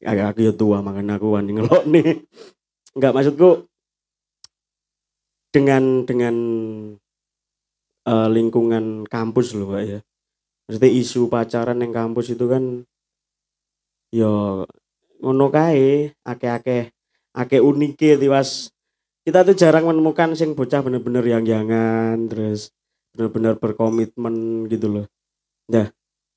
[0.00, 2.24] Agak aku ya tua makanya aku wani ngelok nih.
[2.96, 3.68] Enggak maksudku
[5.52, 6.34] dengan dengan
[8.10, 9.98] eh, lingkungan kampus loh Pak ya.
[10.66, 12.82] Maksudnya isu pacaran yang kampus itu kan
[14.10, 14.66] yo
[15.22, 16.90] ngono kae akeh-akeh
[17.30, 18.74] akeh unike tiwas
[19.22, 22.74] kita tuh jarang menemukan sing bocah bener-bener yang jangan terus
[23.14, 25.06] bener-bener berkomitmen gitu loh.
[25.70, 25.90] Nah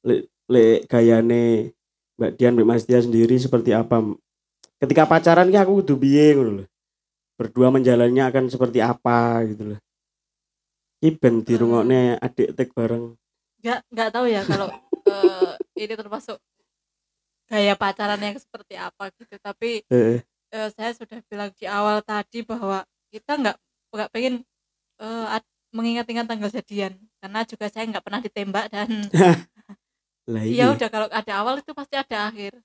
[0.05, 1.73] le, le gayane
[2.17, 4.01] Mbak Dian Mbak Mas Dia sendiri seperti apa?
[4.77, 6.67] Ketika pacaran ki aku piye ngono loh
[7.33, 9.79] berdua menjalannya akan seperti apa gitu loh
[11.03, 13.19] Iben dirungokne adik tek bareng.
[13.59, 14.71] Nggak nggak tahu ya kalau
[15.11, 15.51] eh,
[15.83, 16.39] ini termasuk
[17.51, 19.35] gaya pacaran yang seperti apa gitu.
[19.35, 20.23] Tapi Heeh.
[20.55, 23.57] eh, saya sudah bilang di awal tadi bahwa kita nggak
[23.91, 24.35] nggak pengen
[25.03, 26.95] ad- mengingat-ingat tanggal jadian.
[27.19, 28.89] Karena juga saya nggak pernah ditembak dan
[30.27, 30.65] ya iya.
[30.71, 32.55] udah kalau ada awal itu pasti ada akhir.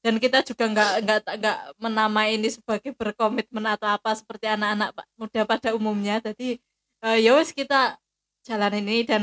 [0.00, 5.40] Dan kita juga nggak nggak nggak menamai ini sebagai berkomitmen atau apa seperti anak-anak muda
[5.48, 6.20] pada umumnya.
[6.20, 6.60] Jadi
[7.04, 7.96] eh, ya wes kita
[8.44, 9.22] jalan ini dan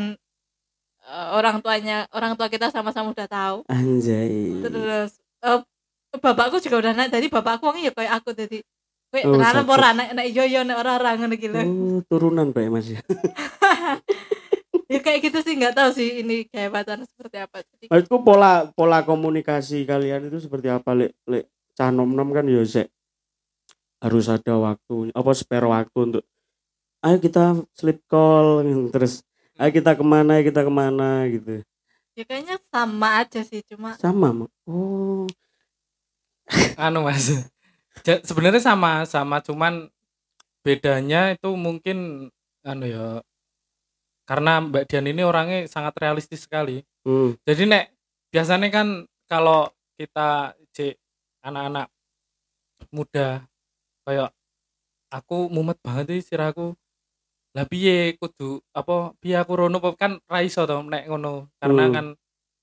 [1.03, 5.59] eh, orang tuanya orang tua kita sama-sama udah tahu anjay terus eh,
[6.17, 8.61] bapakku juga udah naik jadi bapakku wangi ya kayak aku jadi
[9.07, 9.75] Kowe Oh, tenanan cocok.
[9.79, 11.55] ora nek nek iya iya nek ora ora ngono gitu.
[11.55, 12.99] oh, turunan Pak Mas ya
[14.87, 17.59] Ya kayak gitu sih nggak tahu sih ini pacaran seperti apa.
[17.59, 22.47] Jadi Maksudku pola pola komunikasi kalian itu seperti apa lek lek cah nom nom kan
[22.47, 22.87] ya sek
[23.99, 26.23] harus ada waktu apa spare waktu untuk
[27.05, 29.21] ayo kita sleep call terus
[29.57, 31.61] ayo kita ke mana ayo kita ke mana gitu.
[32.17, 35.29] Ya kayaknya sama aja sih cuma sama oh.
[36.79, 37.29] Anu mas.
[38.01, 39.91] Sebenarnya sama sama cuman
[40.65, 42.29] bedanya itu mungkin
[42.65, 43.21] anu ya
[44.27, 46.83] karena Mbak Dian ini orangnya sangat realistis sekali.
[47.07, 47.39] Hmm.
[47.47, 47.85] jadi nek
[48.35, 50.99] biasanya kan kalau kita cek
[51.39, 51.87] anak-anak
[52.91, 53.47] muda
[54.03, 54.35] kayak
[55.07, 56.75] aku mumet banget sih siraku
[57.57, 61.93] lah piye kudu apa piye aku rono kan raiso to nek ngono karena Hmm.
[61.95, 62.05] kan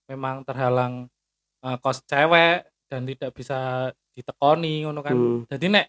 [0.06, 0.94] memang terhalang
[1.66, 5.42] eh, kos cewek dan tidak bisa ditekoni ngono kan Hmm.
[5.50, 5.86] jadi nek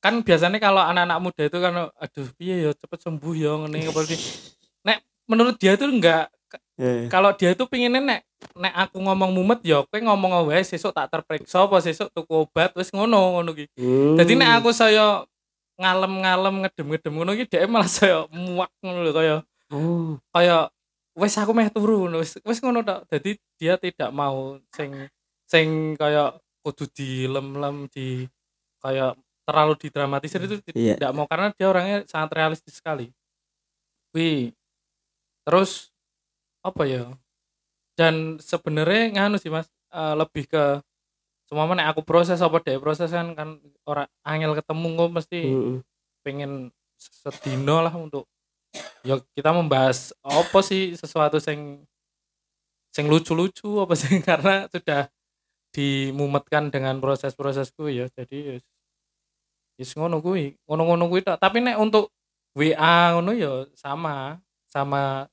[0.00, 4.20] kan biasanya kalau anak-anak muda itu kan aduh piye ya cepet sembuh ya ngene sih
[4.80, 6.32] nek menurut dia tuh enggak
[6.80, 7.06] eh.
[7.12, 8.20] kalau dia itu pinginnya nek
[8.56, 12.72] nek aku ngomong mumet ya kowe ngomong wae sesuk tak terperiksa apa sesuk tuku obat
[12.74, 14.16] wis ngono ngono ki Hmm.
[14.16, 15.22] jadi nek aku saya
[15.82, 19.36] ngalem-ngalem ngedem-ngedem ngono ki dhek malah saya muak ngono lho kaya
[19.74, 20.14] oh.
[20.30, 20.70] kaya
[21.18, 23.04] wis aku meh turu ngono wis wis ngono tok.
[23.10, 24.94] Jadi dia tidak mau sing
[25.50, 28.24] sing kaya kudu dilem-lem di
[28.78, 30.94] kaya terlalu didramatisir itu ti- Iya.
[30.96, 33.10] tidak mau karena dia orangnya sangat realistis sekali.
[34.14, 34.54] Wih.
[35.42, 35.90] Terus
[36.62, 37.10] apa ya?
[37.98, 40.80] Dan sebenarnya nganu sih mas eh, lebih ke
[41.52, 45.78] semua nek aku proses apa deh proses kan kan orang angel ketemu kok mesti hmm.
[46.24, 48.24] pengen sedino lah untuk
[49.04, 51.84] ya kita membahas apa sih sesuatu sing
[52.88, 55.12] sing lucu-lucu apa sih karena sudah
[55.76, 58.56] dimumetkan dengan proses-prosesku ya jadi ya
[59.76, 62.08] yes, ngono kuwi ngono-ngono kuwi tapi nek untuk
[62.56, 64.40] WA ngono ya sama
[64.72, 65.28] sama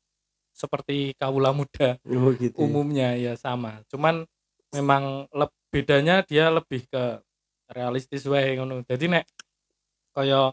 [0.52, 2.60] seperti kaula muda oh gitu ya.
[2.60, 4.28] umumnya ya sama cuman
[4.76, 7.22] memang leb- bedanya dia lebih ke
[7.70, 8.82] realistis wae ngono.
[8.86, 9.26] Jadi nek
[10.14, 10.52] kaya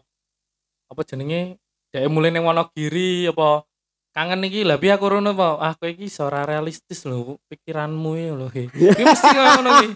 [0.87, 1.57] apa jenenge?
[1.89, 3.65] Dhek mulai ning Wonogiri apa?
[4.13, 4.65] Kangen iki.
[4.65, 8.65] Lah piye aku rono apa ah kowe iki ora realistis lho pikiranmu iki lho iki
[8.97, 9.87] Iki mesti ngono iki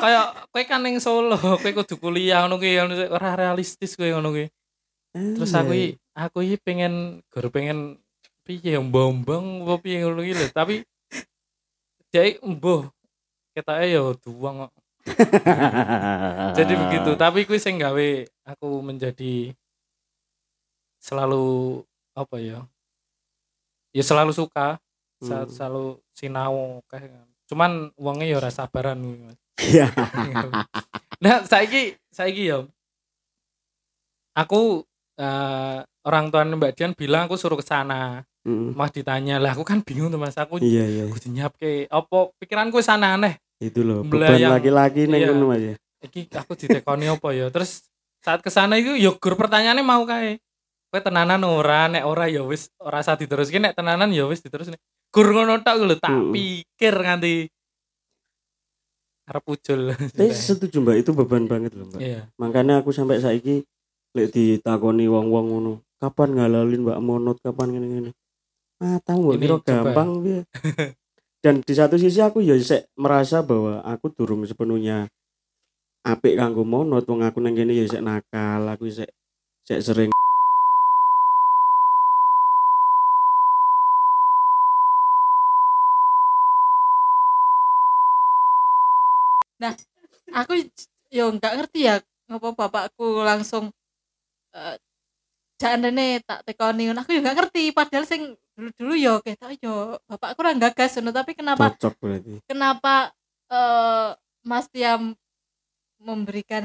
[0.00, 2.70] kaya kowe kan ning Solo kowe kudu kuliah ngono ki.
[3.08, 4.44] Ora realistis kowe ngono ki.
[5.16, 7.96] Terus aku iki aku iki pengen gur pengen
[8.44, 10.46] piye mbong-mbong apa piye ngono lho.
[10.52, 10.84] Tapi
[12.10, 12.90] dia embuh
[13.56, 14.72] ketake ya duang kok
[16.58, 18.08] jadi begitu tapi kuwi sing gawe
[18.46, 19.52] aku menjadi
[21.00, 21.80] selalu
[22.12, 22.60] apa ya
[23.96, 24.78] ya selalu suka
[25.20, 25.44] Hmm.
[25.52, 27.12] selalu sinau kayak
[27.44, 28.96] cuman uangnya ya ora sabaran.
[29.60, 29.92] Iya.
[31.20, 32.64] nah saiki saiki ya
[34.32, 34.80] aku
[35.20, 38.72] eh, orang tua Mbak Dian bilang aku suruh ke sana Hmm.
[38.72, 40.32] Mas ditanya lah aku kan bingung tuh Mas.
[40.34, 45.28] Aku iya iya kudu nyiapke apa pikiranku sana aneh itu loh beban laki-laki Iya.
[45.28, 45.74] kono Mas ya.
[46.00, 47.52] Iki aku ditekoni apa ya?
[47.52, 47.84] Terus
[48.24, 50.40] saat ke sana itu ya gur pertanyaannya mau kae.
[50.88, 51.86] Kowe tenanan ora?
[51.86, 54.80] Nek ora ya wis ora usah diteruske nek tenanan ya wis diterusne
[55.12, 56.32] gur ngono tok lho tak Mm.
[56.32, 57.34] pikir nganti
[59.30, 60.96] arep ucul Tapi setuju mbak.
[60.96, 62.00] Itu beban banget loh mbak.
[62.00, 62.26] Iya.
[62.40, 63.62] Makanya aku sampai saiki
[64.16, 66.98] lek ditakoni wong-wong ngono kapan ngalalin mbak?
[66.98, 68.10] Monot kapan ngene
[68.80, 70.40] matamu mbok Ini kira gampang piye
[71.44, 75.08] dan di satu sisi aku ya sik merasa bahwa aku durung sepenuhnya
[76.04, 77.04] apik kanggo monot.
[77.08, 79.08] Wong aku nang kene ya sik nakal aku sik
[79.68, 80.12] sik sering
[90.32, 90.52] aku
[91.10, 93.74] yo nggak ngerti ya ngapa bapakku langsung
[94.54, 94.76] eh
[95.60, 96.88] jangan rene tak tekoni.
[96.96, 101.32] Aku yo nggak ngerti padahal sing dulu-dulu yo ketok yo bapakku ora gagas ngono tapi
[101.32, 102.32] kenapa cocok berarti.
[102.44, 103.08] kenapa
[103.48, 105.16] eh Mas Tia m-
[105.98, 106.64] memberikan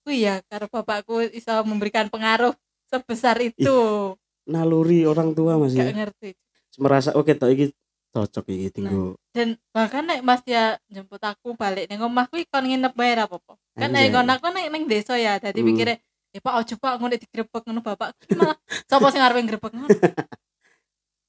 [0.00, 2.54] ku ya karena bapakku bisa memberikan pengaruh
[2.86, 4.14] sebesar itu.
[4.44, 5.94] naluri orang tua Mas nggak ya?
[5.96, 6.30] ngerti.
[6.78, 7.66] Merasa oke tok iki
[8.14, 12.64] cocok iki tinggo dan bahkan nek Mas Tia jemput aku balik ning omahku iki kon
[12.64, 13.58] nginep bae ra apa-apa.
[13.74, 14.08] Kan Anjay.
[14.08, 15.68] nek kon aku nek ning desa ya dadi Hmm.
[15.68, 15.96] pikirnya
[16.32, 19.88] eh Pak ojo Pak ngono digrebek ngono bapak malah sapa sing arep ngrebek ngono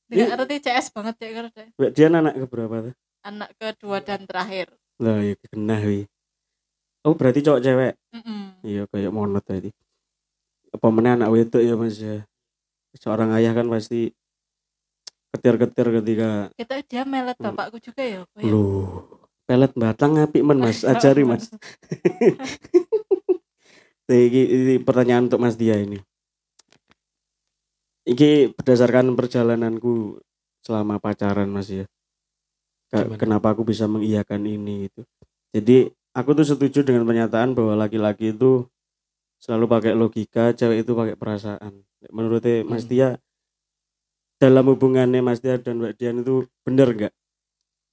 [0.08, 1.32] Nggak ngerti CS banget cek.
[1.76, 2.94] Mbak Dian anak keberapa tuh?
[3.28, 4.72] Anak kedua dan terakhir.
[4.98, 6.08] Lah ya kena wi
[7.06, 7.94] oh berarti cowok cewek?
[8.12, 8.60] Mm-mm.
[8.68, 9.70] iya kayak monot tadi
[10.68, 12.28] apa meneh anak wedok ya Mas ya?
[12.98, 14.12] Seorang ayah kan pasti
[15.32, 17.54] ketir-ketir ketika kita dia melet Hmm.
[17.54, 19.00] bapakku juga ya kayak- lu
[19.46, 21.48] pelet batang apik men Mas ajari Mas.
[24.08, 26.00] Ini pertanyaan untuk Mas Dia ini.
[28.08, 30.24] Ini berdasarkan perjalananku
[30.64, 31.84] selama pacaran Mas ya.
[32.88, 33.20] Gimana?
[33.20, 35.04] Kenapa aku bisa mengiyakan ini gitu.
[35.52, 35.78] Jadi
[36.16, 38.64] aku tuh setuju dengan pernyataan bahwa laki-laki itu
[39.38, 41.84] selalu pakai logika, cewek itu pakai perasaan.
[42.08, 42.92] Menurutnya Mas Hmm.
[42.92, 43.10] Dia
[44.38, 47.14] dalam hubungannya Mas Dia dan Mbak Dian itu bener nggak?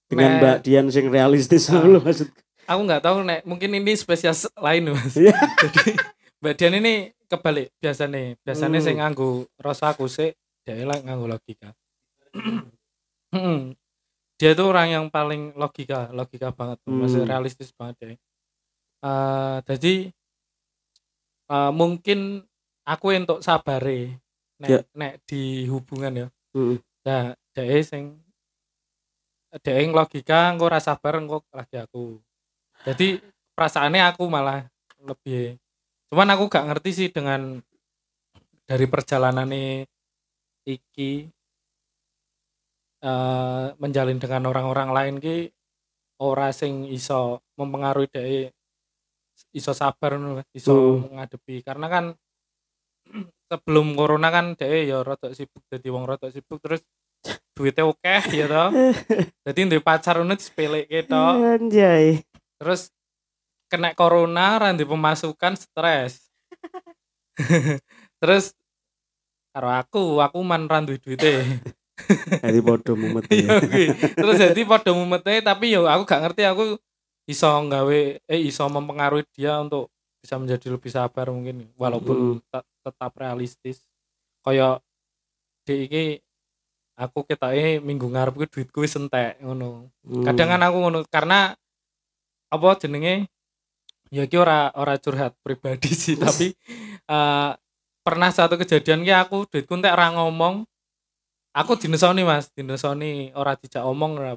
[0.06, 0.38] Dengan Nah.
[0.38, 1.82] Mbak Dian sing realistis Ah.
[1.82, 2.30] loh maksud.
[2.64, 5.36] aku nggak tahu nek mungkin ini spesies lain mas Iya.
[5.68, 6.00] jadi
[6.38, 6.94] mbak Dian ini
[7.28, 8.86] kebalik biasanya biasanya Hmm.
[8.86, 10.30] saya nganggu rasa aku sih
[10.64, 11.70] dia lah nganggu logika
[13.34, 13.74] Mm-mm.
[14.38, 17.30] dia itu orang yang paling logika logika banget masih Hmm.
[17.30, 18.08] realistis banget ya
[19.04, 19.94] Eh, jadi
[21.52, 22.40] eh, mungkin
[22.88, 24.16] aku untuk sabare
[24.56, 24.80] nek Ya.
[24.96, 26.78] nek di hubungan ya Mm.
[27.04, 28.16] Nah, dhek sing
[29.60, 32.16] dhek yang logika engko ora sabar engko lagi aku.
[32.86, 33.18] Jadi
[33.52, 34.64] perasaannya aku malah
[35.02, 35.58] lebih
[36.10, 37.58] cuman aku gak ngerti sih dengan
[38.64, 39.48] dari perjalanan
[40.64, 41.28] iki
[43.04, 45.52] eh menjalin dengan orang-orang lain ki
[46.24, 48.48] ora sing iso mempengaruhi dhek
[49.52, 50.16] iso sabar
[50.56, 51.12] iso Hmm.
[51.20, 52.04] ngadepi karena kan
[53.52, 56.80] sebelum corona kan dhek ya rada sibuk dadi wong rada sibuk terus
[57.58, 58.68] duitnya oke ya toh
[59.44, 62.24] jadi duwe pacar disepelekke toh Anjay.
[62.56, 62.88] terus
[63.74, 66.30] kena corona ra ndek pemasukan stres.
[68.22, 68.54] Terus
[69.50, 71.46] karo aku aku man ra duwe duite
[72.42, 73.62] Jadi bodoh mumet Iya ya.
[73.62, 73.86] kuwi.
[74.18, 76.74] terus jadi padha mumete tapi yo aku gak ngerti aku
[77.30, 81.70] iso nggawe eh iso mempengaruhi dia untuk bisa menjadi lebih sabar mungkin.
[81.78, 83.78] Walaupun te- tetap realistis.
[84.42, 84.82] Kaya
[85.62, 86.04] di iki
[86.98, 89.86] aku ketoke minggu ngarep kuwi duitku wis entek ngono.
[90.02, 90.26] Hmm.
[90.26, 91.54] kadang kan aku ngono karena
[92.50, 93.30] apa jenenge
[94.14, 96.54] ya iki ora ora curhat pribadi sih tapi
[97.10, 97.50] eh,
[98.06, 100.62] pernah satu kejadian ki aku duitku entek ora ngomong
[101.50, 104.34] aku dinesoni Mas dinesoni ora dijak omong ora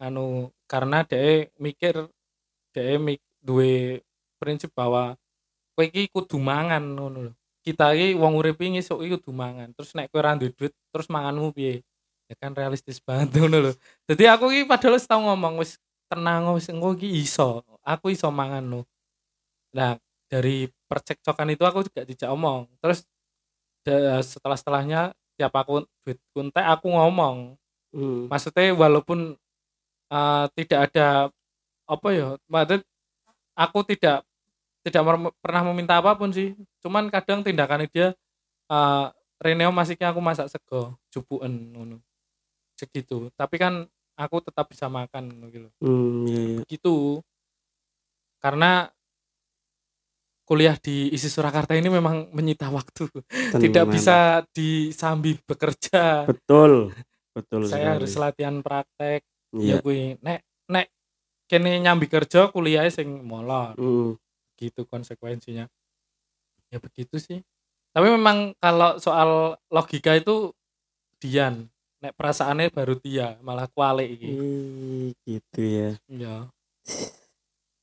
[0.00, 2.08] anu karena dhek mikir
[2.72, 4.00] dhek mik duwe
[4.40, 5.14] prinsip bahwa
[5.76, 7.32] kowe iki kudu mangan ngono lho.
[7.62, 10.72] Kita iki wong urip iki esuk iki kudu mangan terus nek kowe ora duwe duit
[10.90, 11.84] terus manganmu piye?
[12.30, 13.72] Ya kan realistis banget ngono lho.
[14.08, 15.78] Jadi aku iki padahal wis tau ngomong wis
[16.10, 18.80] tenang wis engko iki iso aku iso mangan lho
[19.72, 19.96] nah
[20.28, 22.68] dari percekcokan itu aku juga dijak omong.
[22.80, 23.04] Terus
[24.24, 25.00] setelah setelahnya
[25.36, 27.56] tiap aku duit kuntek aku ngomong.
[27.92, 28.24] Hmm.
[28.24, 29.36] maksudnya walaupun
[30.08, 31.28] eh, tidak ada
[31.84, 32.80] apa ya maksudnya
[33.52, 34.24] aku tidak
[34.80, 35.02] tidak
[35.44, 36.56] pernah meminta apa pun sih.
[36.80, 38.08] Cuman kadang tindakannya dia
[38.72, 39.06] eh
[39.42, 42.00] Reneo masih aku masak sego jupuan ngono.
[42.78, 43.28] Segitu.
[43.36, 43.84] Tapi kan
[44.16, 46.60] aku tetap bisa makan gitu Hmm, iya, iya.
[46.68, 47.20] gitu
[48.42, 48.90] karena
[50.42, 53.06] kuliah di isi Surakarta ini memang menyita waktu
[53.56, 53.90] tidak Tenan.
[53.90, 54.16] bisa
[54.50, 56.90] disambi bekerja Betul.
[57.32, 57.94] Betul saya sekali.
[57.96, 59.22] harus latihan praktek
[59.52, 59.76] Iya.
[59.76, 60.86] ya gue nek nek
[61.44, 64.16] kene nyambi kerja kuliah sing molor Hmm.
[64.56, 65.68] gitu konsekuensinya
[66.66, 67.44] ya begitu sih
[67.90, 69.30] tapi memang kalau soal
[69.68, 70.56] logika itu
[71.18, 71.68] Dian
[72.00, 75.90] nek perasaannya baru dia malah kualik iki Ih, gitu ya.
[76.08, 76.48] ya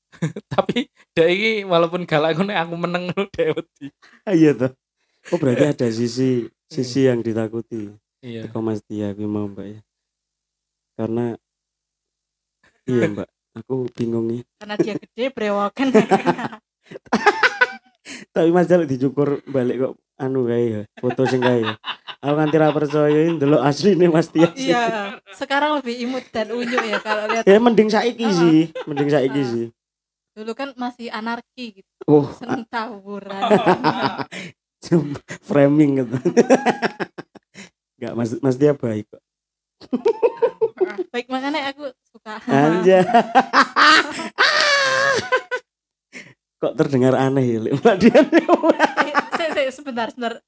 [0.53, 3.87] Tapi dek iki walaupun galak ngono aku meneng ngono dek wedi.
[4.25, 4.73] Ah, iya toh.
[5.29, 7.93] Oh berarti ada sisi sisi yang ditakuti.
[8.19, 8.49] Iya.
[8.49, 9.79] Teko Mas Tia aku mau Mbak ya.
[10.99, 11.25] Karena
[12.91, 13.29] iya Mbak,
[13.63, 14.41] aku bingung nih.
[14.59, 15.87] karena dia gede brewokan
[18.33, 21.75] Tapi Mas Jaluk dicukur balik kok anu kae ya, foto sing kae ya.
[22.19, 24.51] Aku ra percaya ini delok asline Mas Tia.
[24.59, 29.41] iya sekarang lebih imut dan unyu ya kalau lihat Ya mending saiki sih, mending saiki
[29.45, 29.65] sih.
[30.39, 33.43] Dulu kan masih anarki gitu Oh, seneng tawuran
[35.45, 36.15] framing gitu.
[37.99, 39.21] Enggak Mas Mas Tia baik kok.
[41.13, 43.03] baik makanya aku suka Anja.
[46.57, 47.59] kok terdengar aneh ya?
[47.71, 48.25] Mbak Dian.
[49.39, 50.41] Eh, se- sebentar sebentar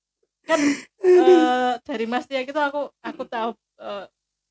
[0.44, 0.58] kan
[1.00, 4.06] eh, dari Mas Tia gitu aku aku tahu eh,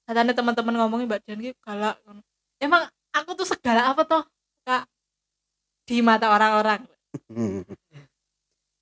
[0.04, 1.98] katanya teman-teman ngomongin Mbak Dian gitu galak
[2.56, 4.22] emang aku tuh segala apa toh
[4.62, 4.86] kak
[5.90, 6.86] di mata orang-orang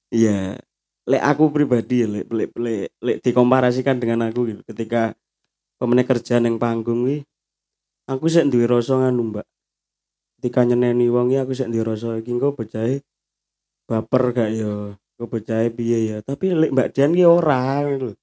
[0.09, 0.57] Iya,
[1.05, 4.65] lek aku pribadi ya, lek lek lek, lek dikomparasikan dengan aku gitu.
[4.65, 5.13] Ketika
[5.77, 7.29] pemene kerjaan yang panggung wi,
[8.09, 9.47] aku sih duwe rasa nganu, Mbak.
[10.41, 12.57] Ketika nyeneni wong aku sih duwe rasa iki engko
[13.89, 16.17] baper gak ya, engko bocahe piye ya.
[16.25, 18.17] Tapi lek Mbak Dian ki ora gitu.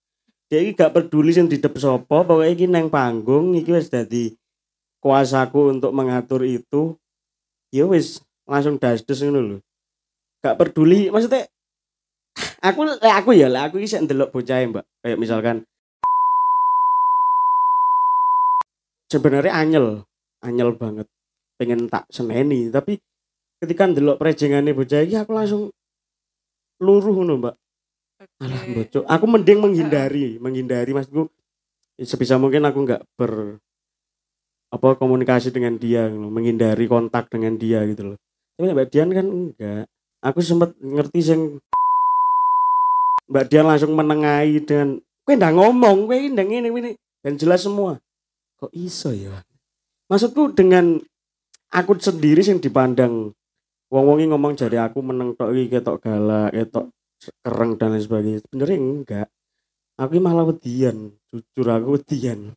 [0.49, 4.33] Dia iki gak peduli sing didep sapa, pokoknya iki neng panggung iki wis dadi
[5.05, 6.97] kuasaku untuk mengatur itu.
[7.69, 9.57] Ya wis langsung dasdes ngono lho.
[10.45, 11.49] Gak peduli, maksudnya
[12.61, 14.85] aku lek aku ya lek aku iki sik ndelok bocah mbak.
[15.01, 15.57] Kayak misalkan
[19.09, 20.05] sebenarnya anyel
[20.45, 21.09] anyel banget.
[21.55, 23.01] Pengen tak seneni tapi
[23.63, 25.61] ketika ndelok prejengane bocah iki aku langsung
[26.77, 27.55] luruh ngono mbak.
[28.39, 28.73] Alah Oke.
[28.77, 31.27] bocok aku mending menghindari menghindari maksudku
[31.99, 33.59] sebisa mungkin aku nggak ber
[34.71, 38.19] apa komunikasi dengan dia menghindari kontak dengan dia gitu loh
[38.55, 39.85] tapi mbak Dian kan enggak
[40.25, 41.41] aku sempat ngerti sing
[43.25, 46.91] Mbak Dian langsung menengahi dengan kowe ndak ngomong, kowe ndak ngene ngene
[47.25, 47.97] dan jelas semua.
[48.61, 49.41] Kok iso ya?
[50.05, 51.01] Maksudku dengan
[51.73, 53.33] aku sendiri yang dipandang
[53.89, 56.93] wong-wong iki ngomong jadi aku meneng tok iki ketok galak, ketok
[57.41, 58.39] kereng dan lain sebagainya.
[58.45, 59.27] Sebenarnya enggak.
[59.95, 62.53] Aku malah wedian, jujur aku wedian.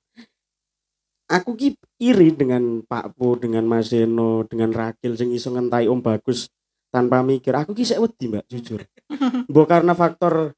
[1.29, 6.01] Aku ki iri dengan Pak Po, dengan Mas Eno, dengan Rakil sing iso ngentai Om
[6.01, 6.49] Bagus
[6.89, 7.53] tanpa mikir.
[7.53, 8.81] Aku ki sik wedi, Mbak, jujur.
[9.53, 10.57] Mbok karena faktor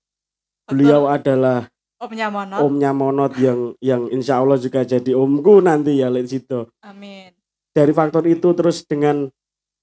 [0.71, 1.67] beliau adalah
[2.01, 6.65] omnya monot omnya monot yang yang insya Allah juga jadi omku nanti ya lihat situ
[6.81, 7.35] amin
[7.77, 9.29] dari faktor itu terus dengan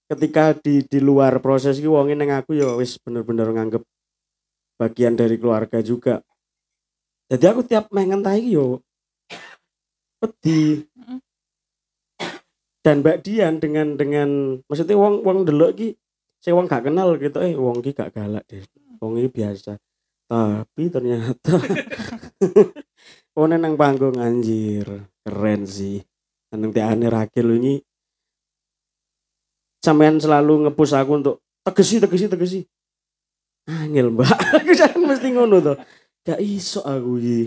[0.10, 3.84] ketika di di luar proses iki wonge neng aku ya wis bener-bener nganggep
[4.82, 6.26] bagian dari keluarga juga
[7.30, 8.82] jadi aku tiap main ngentai iki yo
[10.18, 11.22] Mm.
[12.82, 15.94] dan Mbak Dian dengan dengan maksudnya wong wong delok iki
[16.42, 18.66] saya wong gak kenal gitu eh wong iki gak galak deh.
[18.98, 19.78] Wong iki biasa.
[20.28, 21.54] Tapi ternyata
[23.38, 24.88] oh nang panggung anjir
[25.22, 26.02] keren sih.
[26.56, 27.78] Nang tiane Rakil ini
[29.84, 32.60] sampean selalu ngepus aku untuk tegesi tegesi tegesi.
[33.68, 34.32] Angel mbak.
[34.64, 35.78] Aku jangan mesti ngono tuh
[36.24, 37.40] gak iso aku iki.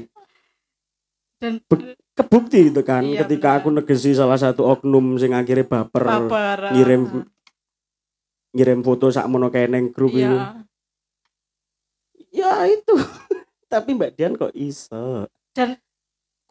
[1.40, 3.60] Dan Be- kebukti gitu kan Iya, ketika benar.
[3.64, 7.24] aku negesi salah satu oknum sing akhirnya baper baper ngirim eh,
[8.54, 10.36] ngirim foto sak mono neng grup itu
[12.30, 12.94] iya ya itu.
[13.72, 15.30] Tapi mbak Dian kok iso?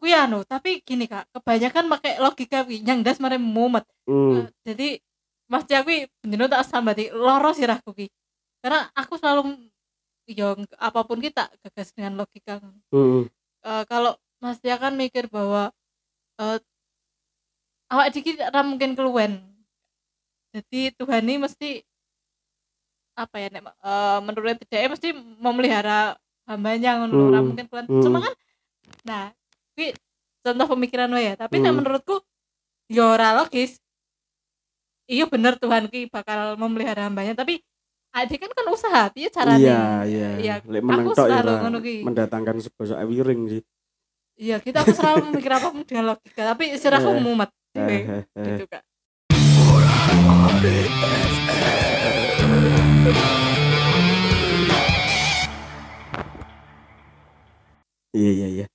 [0.00, 3.84] Kuwi anu tapi gini kak kebanyakan pakai logika yang das mare mumet.
[4.08, 4.40] Hmm.
[4.40, 4.88] Eh, jadi
[5.44, 8.08] Mas kuwi bener tak sambati loro sirahku ki
[8.64, 9.60] karena aku selalu
[10.24, 12.64] yo apa pun kita gagas dengan logika.
[12.88, 13.28] Hmm.
[13.60, 15.68] Eh, kalau Mas Tia kan mikir bahwa
[16.36, 16.58] eh
[17.88, 19.44] awak dikit ora mungkin keluwen.
[20.50, 21.84] Jadi Tuhan ini mesti
[23.14, 26.16] apa ya nek, eh, menurut dia mesti memelihara
[26.48, 27.86] hambanya ngono Hmm, mungkin keluwen.
[27.86, 28.02] hmm.
[28.02, 28.34] cuma kan
[29.04, 29.24] nah
[29.76, 29.92] kuwi
[30.40, 31.34] contoh pemikiran wae ya.
[31.36, 31.78] Tapi nek Hmm.
[31.84, 32.16] menurutku
[32.88, 33.76] yo ora logis.
[35.04, 37.60] Iya bener Tuhan ki bakal memelihara hambanya tapi
[38.10, 40.54] adik kan kan usaha piye caranya iya iya.
[40.62, 41.94] Iya, menang aku ya selalu ngono ki.
[42.02, 43.62] mendatangkan segosok wiring sih
[44.40, 47.50] iya kita aku selalu memikir apa pun dengan logika tapi istirahatku Eh, mumet.
[47.76, 48.82] Eh, eh, gitu kak.
[58.10, 58.66] Iya iya iya.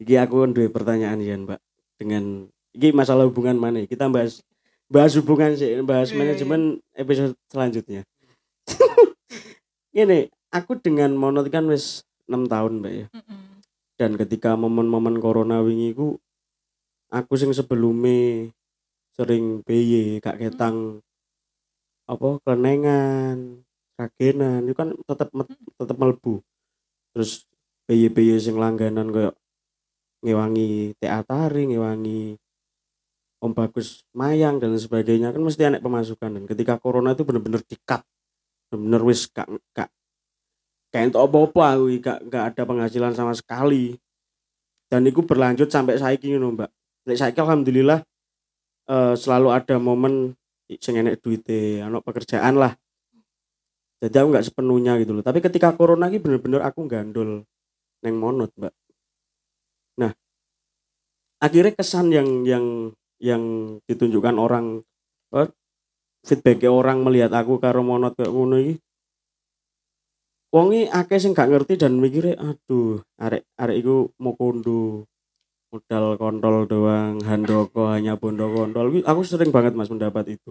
[0.00, 1.60] Iki aku duwe pertanyaan ya mbak
[2.00, 4.40] dengan iki masalah hubungan mana kita bahas
[4.88, 8.06] bahas hubungan sih bahas manajemen episode selanjutnya.
[9.92, 13.06] Ini aku dengan monot kan wis 6 tahun mbak ya.
[13.10, 13.49] Mm-mm.
[14.00, 16.16] Dan ketika momen-momen corona wingi ku
[17.12, 18.48] aku sing sebelumnya
[19.12, 21.04] sering PY gak ketang
[22.08, 23.60] apa kelenengan
[24.00, 25.28] kagenan itu kan tetap
[25.76, 26.40] tetap melebu
[27.12, 27.44] terus
[27.84, 29.36] bayi-bayi sing langganan kayak
[30.24, 32.40] ngewangi teatari ngewangi
[33.40, 36.28] Om Bagus Mayang dan sebagainya kan mesti anak pemasukan.
[36.28, 38.04] Dan ketika corona itu bener-bener dikat
[38.70, 39.90] bener-bener wis gak gak
[40.90, 43.94] kayak untuk apa-apa aku gak, gak ada penghasilan sama sekali.
[44.90, 46.70] Dan itu berlanjut sampai saiki ngono mbak.
[47.06, 48.02] Lek saiki alhamdulillah
[48.90, 50.34] eh, selalu ada momen
[50.66, 52.74] sing enek duite anak pekerjaan lah.
[54.02, 55.22] Jadi aku nggak sepenuhnya gitu loh.
[55.22, 57.46] Tapi ketika corona ini bener-bener aku gandol
[58.02, 58.74] neng monot mbak.
[60.02, 60.10] Nah
[61.38, 62.90] akhirnya kesan yang yang
[63.22, 63.42] yang
[63.86, 64.82] ditunjukkan orang
[65.38, 65.48] eh,
[66.26, 68.74] feedbacknya orang melihat aku karo monot kayak ngono iki
[70.50, 75.06] wongi akeh sing gak ngerti dan mikirnya aduh arek arek iku mau kondo
[75.70, 80.50] modal kontol doang handoko hanya bondo kontol Wi- aku sering banget mas mendapat itu.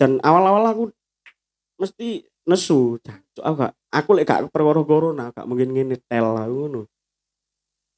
[0.00, 0.82] Dan awal-awal aku
[1.76, 6.54] mesti nesu Jancuk, aku gak aku lek gak perkara corona gak mungkin ngene tel aku
[6.64, 6.82] ngono.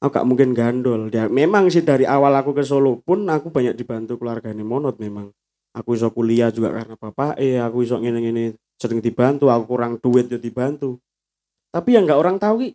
[0.03, 3.73] Aku gak mungkin gandol ya memang sih dari awal aku ke Solo pun aku banyak
[3.79, 5.31] dibantu keluarga monot memang.
[5.71, 10.29] Aku iso kuliah juga karena bapak eh aku iso ngene-ngene sering dibantu aku kurang duit
[10.29, 11.01] ya dibantu.
[11.73, 12.69] Tapi yang nggak orang tahu ki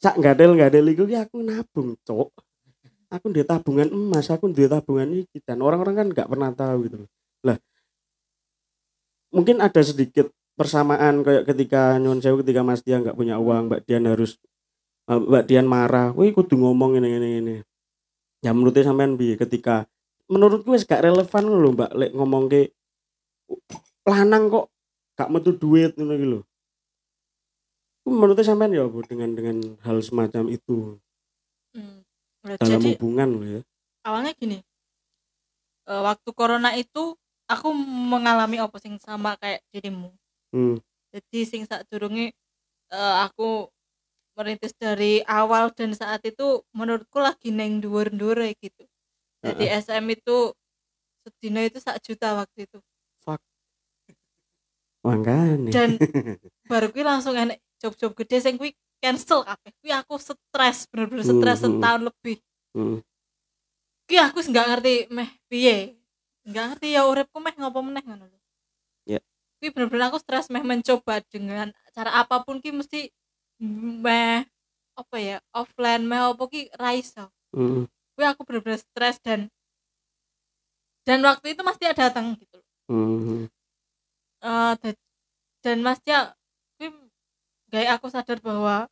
[0.00, 2.28] sak gadel gadel iku ki aku nabung cok
[3.08, 6.96] aku di tabungan emas aku di tabungan iki dan orang-orang kan nggak pernah tahu gitu
[7.46, 7.56] lah
[9.30, 13.80] mungkin ada sedikit persamaan kayak ketika nyon sewu ketika Mas Dian nggak punya uang Mbak
[13.86, 14.38] Dian harus
[15.10, 17.56] eh, Mbak Dian marah wih kudu ngomong ini ini ini.
[18.44, 19.88] Ya menurutnya sampean bi ketika
[20.30, 22.70] menurutku wis gak relevan loh Mbak lek ngomong ke
[24.04, 24.66] lanang kok
[25.16, 26.40] gak metu duit ngono iki lho.
[28.04, 31.00] Menurutnya sampean ya Bu dengan dengan hal semacam itu.
[31.72, 32.04] Hmm.
[32.44, 33.60] Nah, dalam jadi hubungan loh ya.
[34.04, 34.60] Awalnya gini
[35.88, 37.16] eh, waktu corona itu
[37.48, 37.72] aku
[38.12, 40.12] mengalami apa sing sama kayak dirimu.
[40.54, 40.78] Hmm.
[41.10, 42.30] jadi sing saat durunge
[42.92, 43.66] eh, aku
[44.38, 48.84] merintis dari awal dan saat itu menurutku lagi neng dhuwur-dhuwur gitu.
[49.44, 50.52] Jadi SM itu
[51.24, 52.78] sedina itu sak juta waktu itu
[55.04, 55.90] makanya dan
[56.70, 61.60] baru kuwi langsung enek job-job gede sing kuwi cancel kabeh kuwi aku stres bener-bener stres
[61.60, 61.76] Hmm, hmm.
[61.76, 62.36] setahun lebih
[62.72, 62.98] hmm.
[64.08, 65.76] kuwi aku nggak ngerti meh piye
[66.48, 68.38] nggak ngerti ya uripku meh ngopo meneh ngono lho
[69.04, 69.20] Ya.
[69.60, 73.12] kuwi bener-bener aku stres meh mencoba dengan cara apa pun ki mesti
[73.60, 74.48] meh
[74.96, 77.84] apa ya offline meh apa ki ra iso hmm.
[78.16, 79.52] kuwi aku bener-bener stres dan
[81.04, 82.68] dan waktu itu Mas Tia datang gitu loh.
[82.88, 83.52] hmm.
[84.44, 85.00] Eh, da-
[85.64, 86.36] dan Mas Tia
[86.76, 86.92] kuwi
[87.72, 88.84] kayak aku sadar bahwa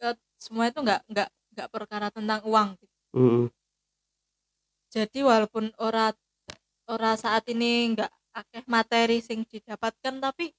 [0.00, 2.96] eh, semua itu nggak nggak nggak perkara tentang uang gitu.
[3.16, 3.44] hmm.
[4.88, 6.16] jadi walaupun ora
[6.88, 10.56] ora saat ini nggak akeh materi sing didapatkan tapi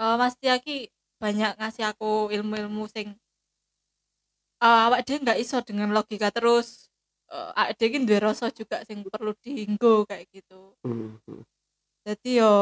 [0.00, 3.16] eh, Mas Tia ki banyak ngasih aku ilmu-ilmu sing
[4.60, 6.92] eh, awak dia nggak iso dengan logika terus
[7.32, 11.16] uh, awak dia ki duwe rasa juga sing perlu dienggo kayak gitu hmm.
[12.04, 12.52] jadi yo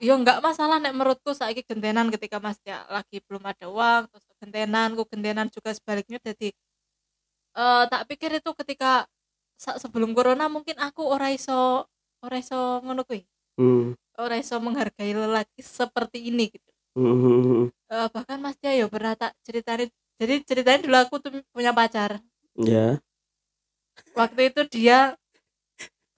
[0.00, 4.24] yo nggak masalah nek menurutku saiki gentenan ketika Mas Tia lagi belum ada uang terus
[4.40, 6.16] gentenan ku gentenan juga sebaliknya.
[6.24, 6.48] Jadi
[7.50, 9.04] eh tak pikir itu ketika
[9.60, 11.84] sebelum corona mungkin aku ora iso
[12.24, 13.22] ora iso ngono kuwi.
[13.60, 13.92] Hmm.
[14.16, 16.70] ora iso menghargai lelaki seperti ini gitu.
[16.96, 17.68] Hmm.
[17.92, 22.20] Eh, bahkan Mas Tia yo pernah tak ceritain jadi ceritain dulu aku tuh punya pacar.
[22.56, 23.00] Ya.
[24.16, 25.16] Waktu itu dia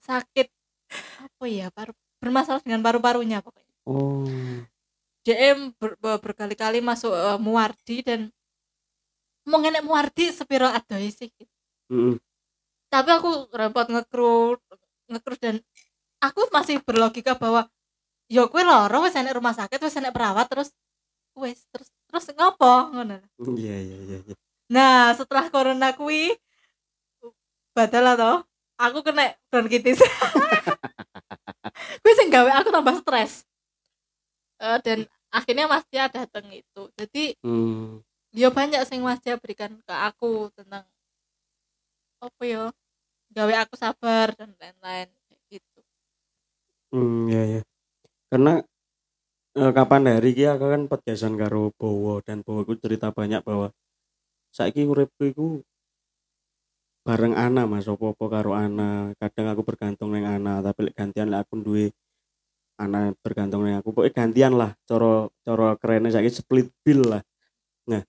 [0.03, 0.47] sakit
[1.23, 4.27] apa ya paru bermasalah dengan paru-parunya pokoknya oh.
[5.23, 8.27] DM ber- ber- berkali-kali masuk eh, Muardi dan
[9.47, 11.31] mau ngenek Muardi sepiro adoy sih.
[11.91, 12.15] Hmm.
[12.87, 14.55] tapi aku repot ngekru
[15.11, 15.55] ngekru dan
[16.23, 17.67] aku masih berlogika bahwa
[18.31, 20.69] yo kue loro wes enek rumah sakit wes enek perawat terus
[21.35, 22.93] wes terus terus ngopo?
[22.95, 23.19] Ngono
[23.59, 24.35] iya iya iya iya.
[24.71, 26.31] nah setelah corona kui
[27.75, 28.37] badal toh
[28.79, 29.99] aku kena bronkitis.
[32.01, 33.43] Kuwi sing gawe aku tambah stres
[34.63, 37.99] Eh, dan akhirnya Mas Tia datang itu jadi hmm.
[38.31, 40.87] ya banyak sing Mas Tia berikan ke aku tentang
[42.23, 42.71] apa ya
[43.35, 45.11] gawe aku sabar dan lain-lain
[45.51, 45.83] gitu
[46.93, 47.61] Hmm, ya ya.
[48.29, 48.61] Karena
[49.57, 53.73] eh, kapan hari ki aku kan podcastan karo Bowo dan Bowo ku cerita banyak bahwa
[54.53, 55.45] saiki uripku iku
[57.01, 59.17] bareng Ana Mas opo-opo karo Ana.
[59.17, 61.89] Kadang aku bergantung neng Ana, tapi lek gantian lek aku duwe
[62.79, 63.93] Ana bergantung neng aku.
[63.93, 67.21] Pokoknya gantian lah cara cara kerennya saiki split bill lah.
[67.89, 68.01] Nah,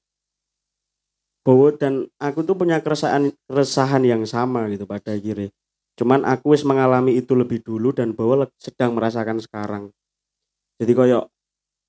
[1.44, 5.52] Bowo dan aku tuh punya keresahan keresahan yang sama gitu pada akhirnya
[5.94, 9.92] cuman aku wis mengalami itu lebih dulu dan le- sedang merasakan sekarang
[10.80, 11.18] jadi koyo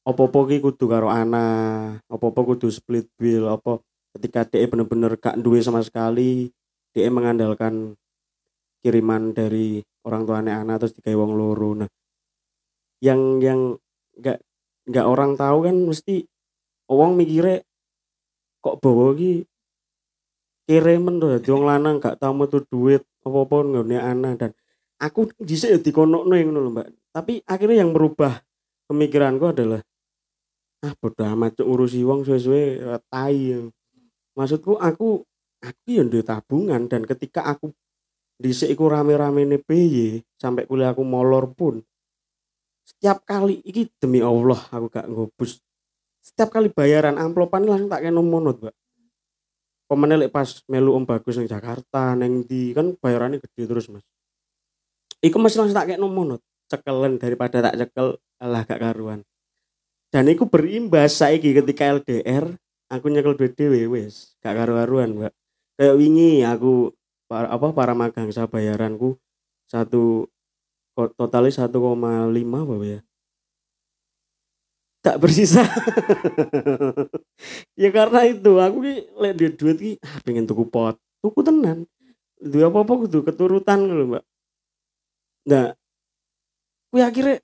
[0.05, 3.81] opo-opo ki kudu karo anak opo-opo kudu split bill apa
[4.19, 6.51] ketika DE bener-bener gak duwe sama sekali
[6.93, 7.95] DE mengandalkan
[8.83, 11.89] kiriman dari orang tuanya anak terus digawe wong loro nah
[13.03, 13.75] yang yang
[14.15, 14.39] nggak
[14.87, 16.29] nggak orang tahu kan mesti
[16.87, 17.65] wong mikire
[18.61, 19.45] kok bawa ki
[20.65, 24.51] kiriman tuh dadi wong lanang gak tau metu duit apa-apa nggone anak dan
[25.01, 26.87] aku dhisik ya dikonokno yang lho Mbak.
[27.13, 28.41] Tapi akhirnya yang merubah
[28.89, 29.81] pemikiranku adalah
[30.85, 33.57] ah bodoh amat cuk ngurusi wong suwe-suwe eh, tai
[34.37, 35.25] maksudku aku
[35.63, 37.73] aku ya duwe tabungan dan ketika aku
[38.37, 41.81] dhisik iku rame-rame nih PY sampai kuliah aku molor pun
[42.85, 45.65] setiap kali iki demi Allah aku gak ngobus
[46.25, 48.73] setiap kali bayaran amplopan langsung tak kena monot mbak.
[49.85, 54.01] Pemene lek pas melu Om Bagus nang Jakarta neng di kan bayarannya gede terus mas.
[55.21, 56.41] Iku masih langsung tak kena monot.
[56.65, 59.21] Cekelen daripada tak cekel alah gak karuan.
[60.09, 62.57] Dan iku berimbas saiki ketika LDR
[62.89, 64.33] aku nyekel duit dhewe wis.
[64.41, 65.33] Gak karu-karuan mbak.
[65.77, 66.89] Kayak wingi aku
[67.29, 69.13] para, apa para magang saya bayaranku
[69.69, 70.25] satu
[70.95, 72.99] totalnya 1,5 apa ya?
[75.05, 75.61] Tak bersisa.
[77.75, 81.83] Ya karena itu aku ki lek duit duit ki ah, pengen tuku pot tuku tenan.
[82.39, 84.23] Duit apa apa kudu keturutan lho mbak.
[85.51, 85.75] Nah
[86.89, 87.43] kuwi akhirnya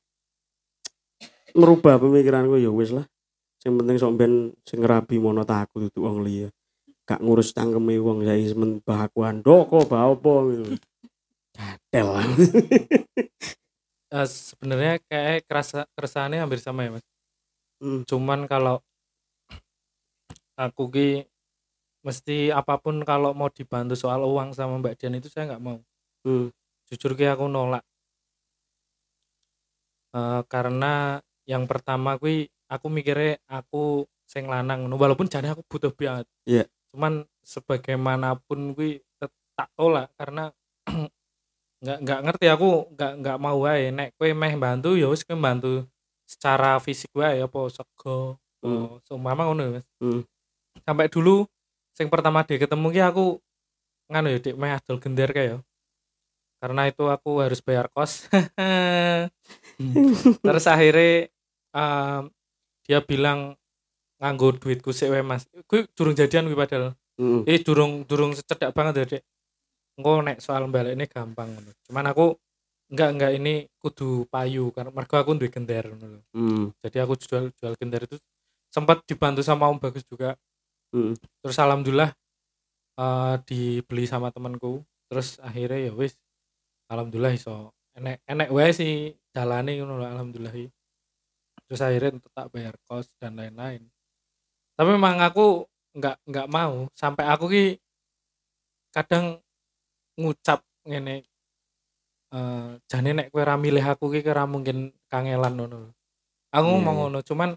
[1.51, 3.03] merubah pemikiranku ya wis lah.
[3.67, 4.33] Yang penting sok ben
[4.63, 6.47] sing ngerabi mono tak aku duduk wong liya.
[7.03, 10.33] Gak ngurus cangkeme wong saya semen bahakuan doko bah apa?
[10.55, 10.79] gitu
[11.61, 12.25] Gatel lah.
[14.11, 17.05] Eh, sebenarnya kayak kerasa keresahannya hampir sama ya mas
[17.81, 18.05] Hmm.
[18.05, 18.77] cuman kalau
[20.53, 21.09] aku ki
[22.05, 25.81] mesti apa pun kalau mau dibantu soal uang sama Mbak Dian itu saya nggak mau
[26.21, 26.53] Hmm.
[26.91, 27.81] jujur ki aku nolak
[30.11, 36.27] Eh, karena yang pertama kui aku mikirnya aku sing lanang walaupun jane aku butuh banget
[36.43, 36.63] Iya.
[36.91, 38.99] cuman sebagaimanapun kui
[39.55, 40.51] tak tolak karena
[41.81, 45.37] nggak nggak ngerti aku nggak nggak mau wae nek kue meh bantu ya wis kowe
[45.37, 45.89] bantu
[46.29, 49.01] secara fisik wae apa sego Hmm.
[49.09, 50.21] seumpama ngono ya, Hmm.
[50.85, 51.49] sampai dulu
[51.97, 53.25] sing pertama dia ketemu ki aku
[54.05, 55.57] nganu ya dik meh adol gender kayak ya.
[56.61, 58.29] Karena itu aku harus bayar kos.
[60.45, 61.33] Terus akhirnya
[61.73, 62.23] em,
[62.85, 63.57] dia bilang
[64.21, 65.49] nganggo duitku sih mas.
[65.65, 66.93] Gue durung jadian gue padahal.
[67.17, 67.41] Hmm.
[67.49, 69.23] eh durung durung cedak banget ya dek
[70.01, 71.71] engko nek soal balik ini gampang ngono.
[71.85, 72.25] cuman aku
[72.91, 76.21] enggak enggak ini kudu payu karena mergo aku duwe gender ngono lho.
[76.33, 76.65] Hmm.
[76.81, 78.17] jadi aku jual jual gender itu
[78.73, 80.33] sempat dibantu sama Om Bagus juga
[80.91, 81.15] Hmm.
[81.39, 82.11] terus alhamdulillah
[82.99, 86.19] eh, dibeli sama temanku terus akhirnya ya wis
[86.91, 90.51] alhamdulillah iso enek enek wae sih jalani ngono lho, alhamdulillah
[91.63, 93.87] terus akhirnya tak bayar kos dan lain-lain
[94.75, 95.63] tapi memang aku
[95.95, 97.65] nggak nggak mau sampai aku ki
[98.91, 99.39] kadang
[100.19, 101.23] ngucap ngene
[102.31, 105.91] eh jane nek kowe ra milih aku ki kira mungkin kangelan ngono
[106.51, 107.01] aku Iya, ngomong iya.
[107.07, 107.49] ngono cuman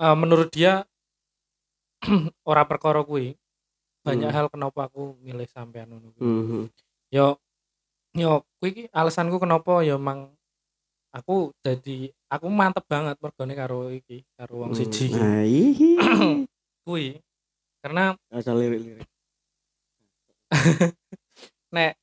[0.00, 0.84] eh, menurut dia
[2.50, 3.36] ora perkara kuwi
[4.00, 4.36] banyak Hmm.
[4.36, 6.24] hal kenapa aku milih sampean ngono kuwi.
[6.24, 6.64] Hmm.
[7.12, 7.26] yo
[8.16, 10.32] yo kuwi ki alasanku kenapa ya emang
[11.12, 15.44] aku jadi aku mantep banget mergone karo iki karo wong siji Nah,
[16.88, 17.20] kuwi
[17.84, 19.04] karena Asal lirik-lirik.
[21.70, 21.94] nek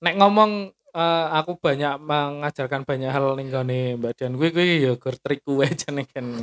[0.00, 4.34] nek ngomong eh, aku banyak mengajarkan banyak hal ning gone Mbak Dian.
[4.36, 6.26] Kuwi kuwi ya gur trik kuwe jane kan.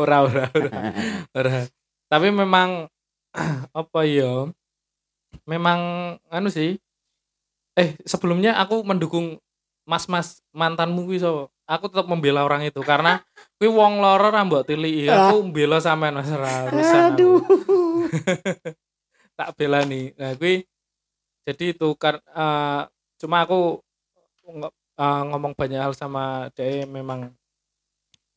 [0.00, 0.70] Ora ora ora
[1.36, 1.54] ora.
[2.10, 2.88] Tapi memang
[3.80, 4.48] apa ya?
[5.46, 5.80] Memang
[6.30, 6.78] anu sih.
[7.74, 9.38] Eh sebelumnya aku mendukung
[9.84, 11.50] mas-mas mantanmu kuwi so.
[11.64, 13.24] Aku tetap membela orang itu karena
[13.56, 15.08] kuwi wong loro ra mbok tiliki.
[15.08, 16.28] Aku mbela sampean Mas.
[16.28, 16.68] Ra.
[17.08, 17.40] Aduh.
[19.34, 20.64] tak bela nih nah gue
[21.44, 22.82] jadi itu kan eh,
[23.20, 23.82] cuma aku
[24.98, 27.34] eh, ngomong banyak hal sama dia memang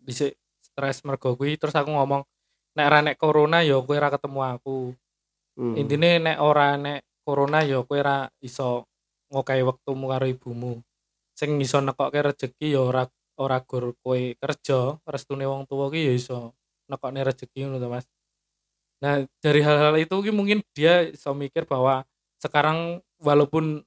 [0.02, 0.32] bisa
[0.64, 2.22] stres mergo gue terus aku ngomong
[2.78, 4.94] nek ra nek corona ya kowe ra ketemu aku.
[5.58, 5.74] Hmm.
[5.74, 8.86] intine nek ora nek corona ya kowe ra iso
[9.34, 10.78] ngokai wektumu karo ibumu.
[11.34, 13.04] Sing iso nekokke rezeki ya ora
[13.42, 15.02] ora gur kowe kerja.
[15.10, 16.54] Restune wong tuwa ki ya iso
[16.86, 18.06] nekokne rezeki ngono to Mas
[18.98, 22.02] nah dari hal-hal itu ki mungkin dia iso mikir bahwa
[22.42, 23.86] sekarang walaupun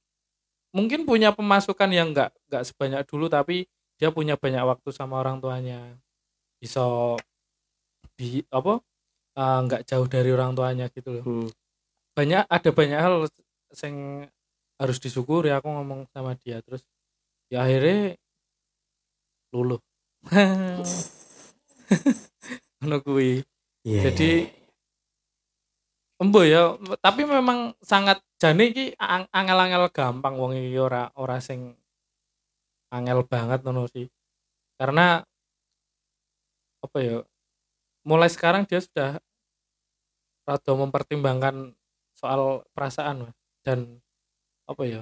[0.71, 3.67] mungkin punya pemasukan yang enggak enggak sebanyak dulu tapi
[4.01, 5.77] dia punya banyak waktu sama orang tuanya.
[6.57, 7.21] Iso
[8.17, 8.81] di apa
[9.37, 11.23] eh, nggak jauh dari orang tuanya gitu loh.
[11.23, 11.49] Hmm.
[12.11, 13.23] banyak ada banyak hal
[13.71, 14.27] sing
[14.75, 16.83] harus disyukuri aku ngomong sama dia terus
[17.47, 18.19] ya akhirnya
[19.55, 19.79] luluh.
[22.81, 23.45] Ngono kuwi.
[23.85, 24.49] Iya, jadi
[26.21, 31.73] embo ya tapi memang sangat jane iki ang- angel-angel gampang wong iki ora ora sing
[32.93, 34.05] angel banget ngono sih
[34.77, 35.25] karena
[36.81, 37.17] apa ya
[38.05, 39.17] mulai sekarang dia sudah
[40.45, 41.73] rada mempertimbangkan
[42.17, 43.37] soal perasaan Mas.
[43.65, 44.01] dan
[44.65, 45.01] apa ya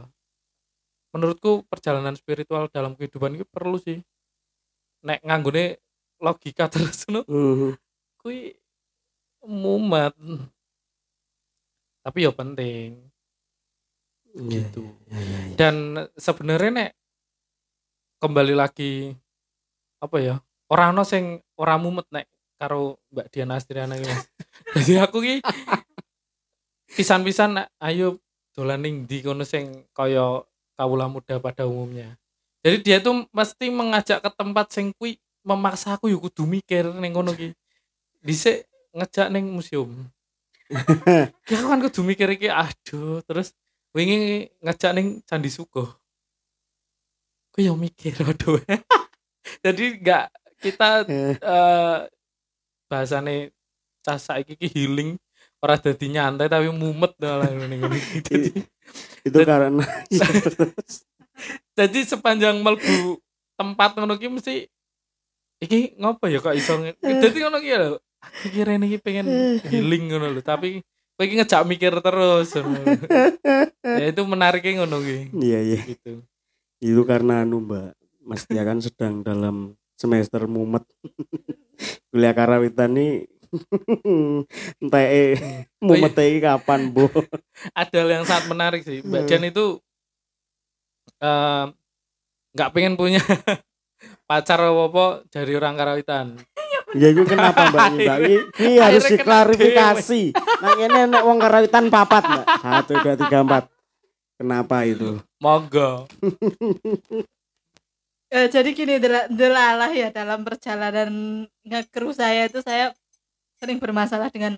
[1.16, 4.00] menurutku perjalanan spiritual dalam kehidupan itu perlu sih
[5.04, 5.80] nek nganggone
[6.20, 7.76] logika terus no Mhm.
[8.20, 8.56] kui
[9.48, 10.12] mumet
[12.10, 12.98] tapi ya penting.
[14.34, 14.86] Iya, gitu.
[15.10, 15.56] iya, iya, iya.
[15.58, 15.76] dan
[16.18, 16.92] sebenarnya nek
[18.22, 19.14] kembali lagi
[20.02, 20.36] apa ya
[20.70, 22.30] orang no sing ora mumet nek
[22.62, 24.06] karo Mbak Diana Astriana ini
[24.78, 25.36] jadi aku ki
[26.94, 28.22] pisan-pisan ayo
[28.54, 30.46] dolan ning ndi kono sing kaya
[30.78, 32.14] kawula muda pada umumnya.
[32.62, 37.18] Jadi dia tuh mesti mengajak ke tempat sing kui memaksa aku yo kudu mikir ning
[37.18, 37.56] kono ki.
[38.22, 40.06] Dhisik ngejak ning museum
[41.50, 43.58] ya aku kan kudu mikir iki aduh terus
[43.94, 45.90] wingi ngejak ning Candi Suko.
[47.50, 48.62] Aku ya mikir aduh
[49.66, 50.26] jadi nggak
[50.62, 51.36] kita eh.
[52.86, 53.50] bahasane
[54.06, 55.18] cah saiki ki healing
[55.60, 58.20] ora dadi nyantai tapi mumet lah ngene iki.
[58.22, 58.50] Jadi
[59.26, 59.84] itu karena
[61.78, 63.20] jadi sepanjang melbu
[63.60, 64.70] tempat ngono ki mesti
[65.60, 69.28] iki ngopo ya kok iso nge- dadi ngono ki lho aku kira ini pengen
[69.72, 70.84] healing ngono lho tapi
[71.16, 72.56] kowe iki ngejak mikir terus.
[74.00, 75.82] Ya itu menariknya ngono ki iya iya.
[75.88, 76.24] Gitu.
[76.84, 80.84] Itu karena anu mbak Mas Tia kan sedang dalam semester mumet.
[82.12, 83.28] Kuliah karawitan nih
[84.84, 87.08] entah eh mumet iki kapan bu?
[87.72, 89.00] Ada yang sangat menarik sih.
[89.00, 89.80] Mbak Dian itu
[91.24, 91.66] eh,
[92.56, 93.24] nggak pengen punya
[94.30, 96.26] pacar apa apa dari orang karawitan
[96.98, 97.82] ya itu kenapa mbak?
[97.94, 100.22] Ini mbak ini, ini harus diklarifikasi.
[100.62, 102.46] nah ini nek wong karawitan papat mbak.
[102.62, 103.64] Satu dua tiga empat.
[104.40, 105.20] Kenapa itu?
[105.44, 106.08] Monggo.
[108.30, 111.10] Eh, jadi gini dela- delalah ya dalam perjalanan
[111.66, 112.94] ngekru saya itu saya
[113.58, 114.54] sering bermasalah dengan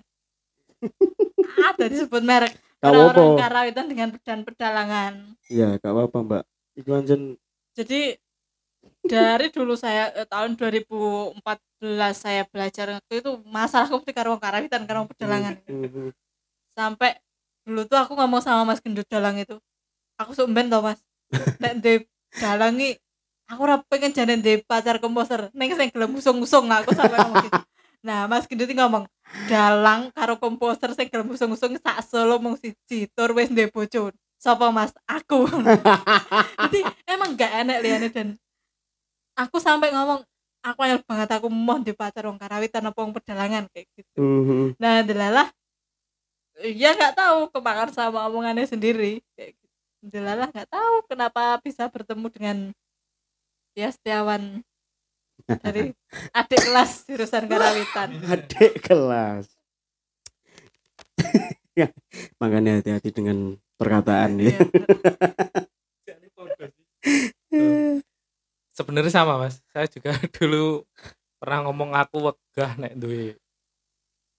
[1.72, 2.52] ada disebut merek?
[2.84, 6.44] Orang-orang apa karawitan dengan pedan pedalangan ya gak apa-apa mbak.
[6.76, 7.40] Itu anjen
[7.72, 8.20] jadi
[9.02, 11.42] dari dulu saya eh, tahun 2014
[12.14, 15.54] saya belajar ngekru itu masalahku ketika orang karawitan karena pedalangan.
[16.72, 17.18] Sampai
[17.66, 19.58] dulu tuh aku ngomong sama Mas Gendut Dalang itu.
[20.18, 21.02] Aku sumben tau Mas.
[21.58, 22.06] Nek de
[22.38, 22.96] dalangi
[23.50, 25.50] aku ora pengen jane de pacar komposer.
[25.52, 27.60] Ning sing gelem usung-usung aku sampai ngomong gitu.
[28.06, 29.04] Nah Mas Gendut ngomong
[29.50, 34.70] dalang karo komposer sing gelem usung-usung sak solo mung siji tur wis ndek bojo sapa
[34.74, 34.90] Mas?
[35.06, 35.46] Aku.
[36.66, 38.28] Jadi emang gak enak liane dan
[39.42, 40.22] aku sampai ngomong
[40.62, 44.78] aku anyel banget aku mau di pacar wong karawitan apa wong pedalangan kayak gitu Mhm.
[44.78, 45.48] Nah, delalah
[46.62, 49.18] ya nggak tahu kemakan sama omongannya sendiri.
[49.34, 49.76] Kayak gitu.
[50.02, 52.56] Delalah nggak tahu kenapa bisa bertemu dengan
[53.74, 54.62] ya Setiawan
[55.64, 55.90] dari
[56.38, 58.08] adik kelas jurusan karawitan.
[58.34, 59.50] adik kelas
[61.72, 61.88] Ya,
[62.36, 64.60] makanya hati-hati dengan perkataan ya.
[68.82, 69.62] Sebenarnya sama mas.
[69.70, 70.82] Saya juga dulu
[71.38, 73.38] pernah ngomong aku wegah nek duwe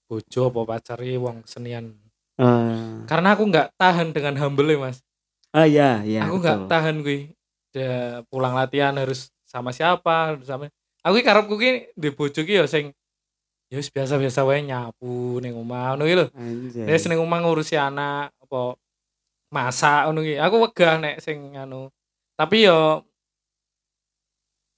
[0.08, 1.96] bojo apa pacari wong senian.
[2.36, 5.00] Ah, karena aku nggak tahan dengan humble mas.
[5.56, 7.30] Ah ya ya aku nggak tahan gue
[7.74, 10.70] Dia pulang latihan harus sama siapa harus sama
[11.06, 12.90] aku karepku ki di bojo ki ya sing
[13.70, 16.26] ya biasa-biasa wae nyapu ning omah ngono ki lho.
[16.86, 18.78] Wis ning omah ngurusi anak apa
[19.50, 20.38] masak ngono ki.
[20.38, 21.90] Aku wegah nek sing anu.
[22.38, 23.06] Tapi yo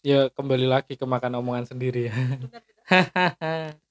[0.05, 2.15] ya kembali lagi ke makan omongan sendiri ya.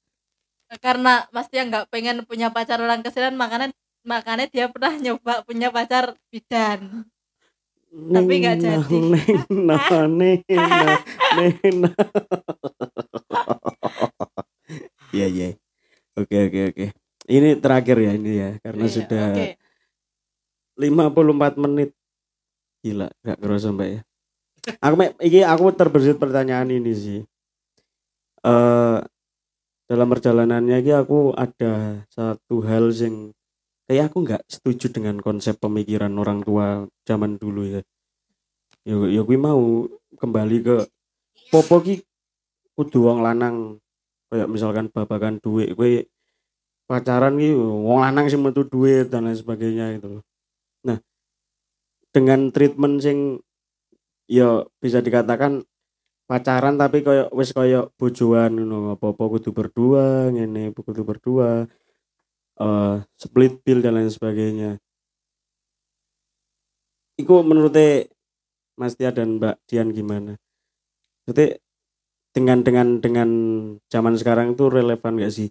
[0.84, 3.74] Karena Mas Tia nggak pengen punya pacar orang kesinan makanya
[4.06, 7.02] makanya dia pernah nyoba punya pacar bidan.
[7.94, 8.96] tapi nggak Neng, jadi.
[9.14, 10.98] neng, nah, neng, nah,
[11.38, 11.94] neng, nah.
[15.14, 15.48] Iya iya.
[16.18, 16.86] Oke oke oke.
[17.30, 19.46] Ini terakhir ya ini ya karena Iya, sudah oke.
[20.74, 21.90] 54 menit.
[22.82, 24.00] Gila, gak kerasa Mbak ya.
[24.64, 27.20] Aku iki aku terbersit pertanyaan ini sih.
[28.44, 28.98] Eh
[29.84, 33.36] dalam perjalanannya iki aku ada satu hal yang
[33.84, 37.80] kayak aku nggak setuju dengan konsep pemikiran orang tua zaman dulu ya.
[38.88, 40.76] Ya ya kuwi mau kembali ke
[41.52, 42.00] popo ki
[42.72, 43.80] kudu wong lanang
[44.32, 45.88] kayak misalkan babakan duit kowe
[46.88, 50.24] pacaran ki wong lanang sing metu duit dan lain sebagainya itu loh.
[50.84, 51.00] Nah,
[52.12, 53.40] dengan treatment sing
[54.30, 55.64] ya bisa dikatakan
[56.24, 61.68] pacaran tapi koyo wis koyo bojoan ngono apa-apa kudu berdua ngene kudu berdua
[62.60, 64.80] eh split bill dan lain sebagainya
[67.14, 67.78] Iku menurut
[68.74, 70.34] Mas Tia dan Mbak Dian gimana?
[71.30, 71.62] Jadi
[72.34, 73.30] dengan dengan dengan
[73.86, 75.48] zaman sekarang itu relevan gak sih?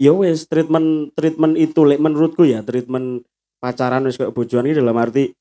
[0.00, 3.28] Ya wes treatment treatment itu lek menurutku ya treatment
[3.60, 5.36] pacaran wis kayak bojoan ini dalam arti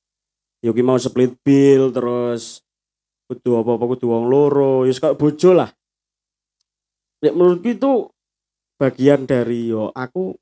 [0.62, 2.62] yo ki mau split bill terus
[3.26, 5.70] kudu apa-apa kudu wong loro ya kayak bojo lah.
[7.22, 7.91] Lek menurutku itu
[8.78, 10.34] bagian dari yo aku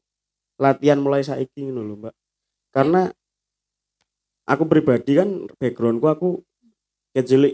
[0.59, 2.15] latihan mulai saiki ngono lho, Mbak.
[2.71, 3.01] Karena
[4.49, 6.29] aku pribadi kan backgroundku aku
[7.13, 7.51] kecil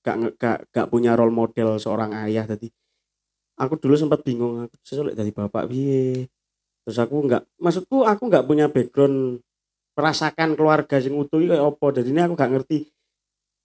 [0.00, 2.72] gak, gak gak punya role model seorang ayah tadi
[3.58, 6.30] aku dulu sempat bingung aku sesuk dari bapak piye
[6.86, 9.42] terus aku nggak maksudku aku nggak punya background
[9.98, 12.78] merasakan keluarga sing utuh kayak apa jadi ini aku gak ngerti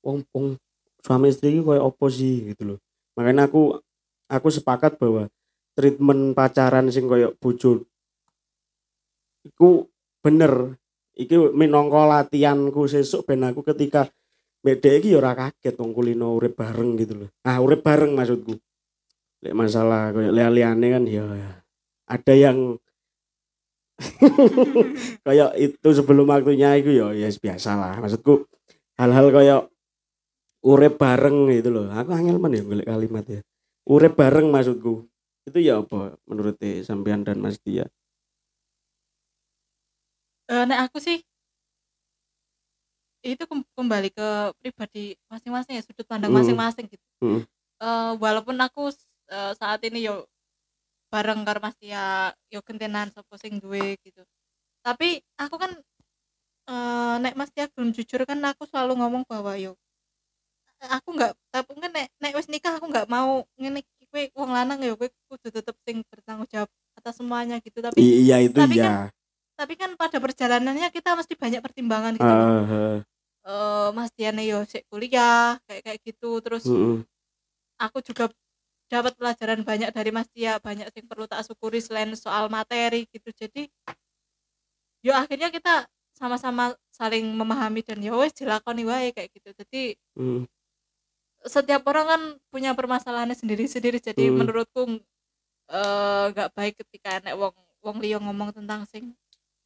[0.01, 0.57] wong wong
[1.05, 2.79] suami istri iki kayak apa sih gitu loh
[3.13, 3.77] makanya aku
[4.25, 5.29] aku sepakat bahwa
[5.77, 7.85] treatment pacaran sing kayak bojo
[9.45, 9.85] iku
[10.25, 10.79] bener
[11.13, 14.09] iki minangka latihanku sesuk ben aku ketika
[14.63, 17.29] beda iki ya ora kaget wong kulino urip bareng gitu loh.
[17.43, 18.55] Ah urip bareng maksudku.
[19.43, 21.23] Lek masalah kayak liane kan ya
[22.07, 22.79] ada yang
[25.25, 28.45] kayak itu sebelum waktunya itu ya ya biasa lah maksudku
[28.97, 29.61] hal-hal kayak
[30.63, 33.39] urip bareng gitu loh aku angel men ya golek kalimat ya
[33.89, 35.05] urip bareng maksudku
[35.43, 36.55] itu ya apa menurut
[36.87, 37.85] sampean dan Mas Dia
[40.51, 41.23] Eh, nek aku sih
[43.23, 44.27] itu kem- kembali ke
[44.59, 46.43] pribadi masing-masing ya sudut pandang Hmm.
[46.43, 47.05] masing-masing gitu.
[47.23, 47.41] Hmm.
[47.79, 48.91] Eh, walaupun aku
[49.31, 50.27] eh, saat ini yo
[51.13, 54.21] bareng karo Mas Tia yo gentenan sapa sing duwe gitu.
[54.85, 55.71] Tapi aku kan
[56.71, 59.73] eh, nek Mas Tia belum jujur kan aku selalu ngomong bahwa yo
[60.83, 64.51] aku nggak tapi kan nek nek wis nikah aku nggak mau ngene iki, kowe wong
[64.51, 66.67] lanang yo kowe kudu tetep sing bertanggung jawab
[66.99, 69.07] atas semuanya gitu tapi I- iya itu tapi ya
[69.55, 72.47] tapi kan pada perjalanannya kita mesti banyak pertimbangan gitu loh.
[72.49, 72.97] ah,
[73.43, 77.03] Eh, Mas Diane yo sik kuliah kayak kayak gitu terus mm-mm.
[77.79, 78.27] aku juga
[78.91, 83.29] dapat pelajaran banyak dari Mas Tia banyak yang perlu tak syukuri selain soal materi gitu
[83.33, 83.65] jadi
[85.03, 90.45] yo akhirnya kita sama-sama saling memahami dan yo wes dilakoni wae kayak gitu jadi Mm.
[91.43, 94.39] setiap orang kan punya permasalahannya sendiri-sendiri jadi Hmm.
[94.39, 95.01] menurutku
[95.67, 99.11] eh, nggak baik ketika nek wong wong liya ngomong tentang sing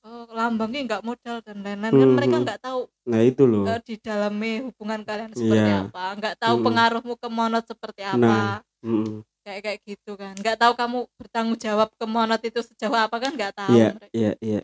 [0.01, 2.43] oh, lambang ini nggak modal dan lain-lain kan Hmm, mereka hmm.
[2.47, 5.77] nggak tahu nah itu loh eh, di dalamnya hubungan kalian seperti Iya.
[5.85, 6.65] apa nggak tahu Mm-mm.
[6.65, 8.57] pengaruhmu ke monot seperti apa Nah.
[8.85, 9.25] Mm.
[9.41, 13.31] kayak kayak gitu kan nggak tahu kamu bertanggung jawab ke monot itu sejauh apa kan
[13.33, 14.13] nggak tahu Iya, mereka.
[14.13, 14.61] iya, iya.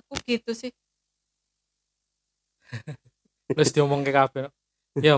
[0.00, 0.72] aku gitu sih
[3.56, 4.46] terus diomong ke kabel
[4.98, 5.16] ya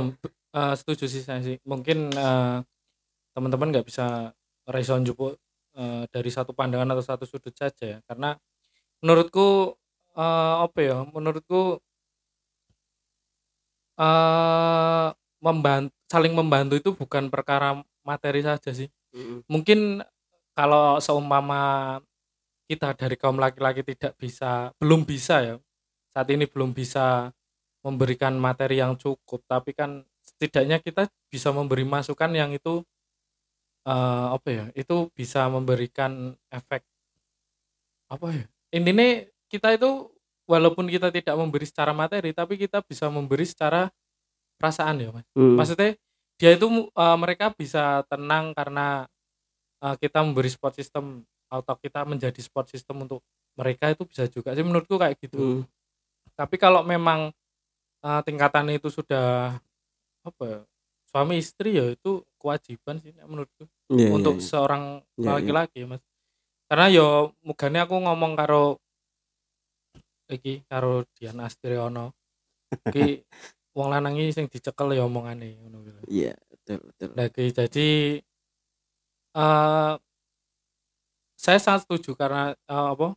[0.56, 2.58] eh, setuju sih saya sih mungkin eh,
[3.36, 4.32] teman-teman nggak bisa
[4.68, 5.36] respon jupuk
[5.76, 8.36] eh, dari satu pandangan atau satu sudut saja ya karena
[9.04, 9.76] menurutku
[10.16, 11.80] eh, apa ya menurutku
[13.96, 15.08] eh
[15.44, 19.48] membantu saling membantu itu bukan perkara materi saja sih Mm.
[19.48, 20.04] mungkin
[20.52, 21.96] kalau seumpama
[22.68, 25.56] kita dari kaum laki-laki tidak bisa belum bisa ya
[26.12, 27.32] saat ini belum bisa
[27.80, 32.84] memberikan materi yang cukup tapi kan setidaknya kita bisa memberi masukan yang itu
[33.88, 36.84] eh, apa ya itu bisa memberikan efek
[38.12, 38.44] apa ya
[38.74, 40.12] intinya kita itu
[40.44, 43.88] walaupun kita tidak memberi secara materi tapi kita bisa memberi secara
[44.56, 45.56] perasaan ya mas Mm.
[45.56, 45.90] maksudnya
[46.36, 49.04] dia itu eh, mereka bisa tenang karena
[49.80, 53.22] eh, kita memberi support system atau kita menjadi support system untuk
[53.56, 55.62] mereka itu bisa juga sih menurutku kayak gitu Mm.
[56.36, 57.30] tapi kalau memang
[58.02, 59.56] eh, tingkatan itu sudah
[60.26, 60.60] apa ya,
[61.06, 64.44] suami istri ya itu kewajiban sih menurutku Iya, untuk iya.
[64.44, 64.82] seorang
[65.14, 65.30] Iya, iya.
[65.38, 66.02] laki-laki ya mas
[66.66, 67.06] karena yo
[67.46, 68.82] mugane aku ngomong karo
[70.26, 72.10] iki karo Dian Astriono
[72.90, 73.22] iki
[73.76, 76.02] wong lanang iki sing dicekel ya omongane ngono kuwi.
[76.08, 77.08] Iya, betul, betul.
[77.12, 77.88] Lagi jadi
[79.36, 79.94] eh
[81.36, 83.12] saya sangat setuju karena eh, apa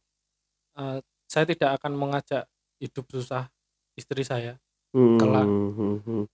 [0.76, 1.00] eh,
[1.32, 2.44] saya tidak akan mengajak
[2.84, 3.48] hidup susah
[3.96, 4.60] istri saya
[4.92, 5.46] kelak.
[5.48, 6.26] Mm, mm, mm.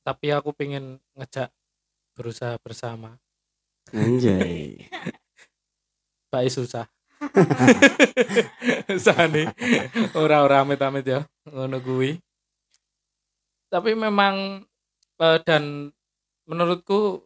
[0.00, 1.52] tapi aku pengen ngejak
[2.16, 3.20] berusaha bersama
[3.92, 4.88] Anjay.
[6.32, 6.88] baik susah
[9.04, 9.44] Sani
[10.16, 12.16] ora-ora amit-amit ya ngono kuwi
[13.70, 14.66] tapi memang
[15.22, 15.94] eh, dan
[16.44, 17.22] menurutku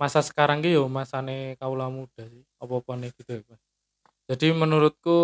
[0.00, 3.56] masa sekarang ki yo masane kaula muda sih apa-apa nih gitu ya.
[4.32, 5.18] Jadi menurutku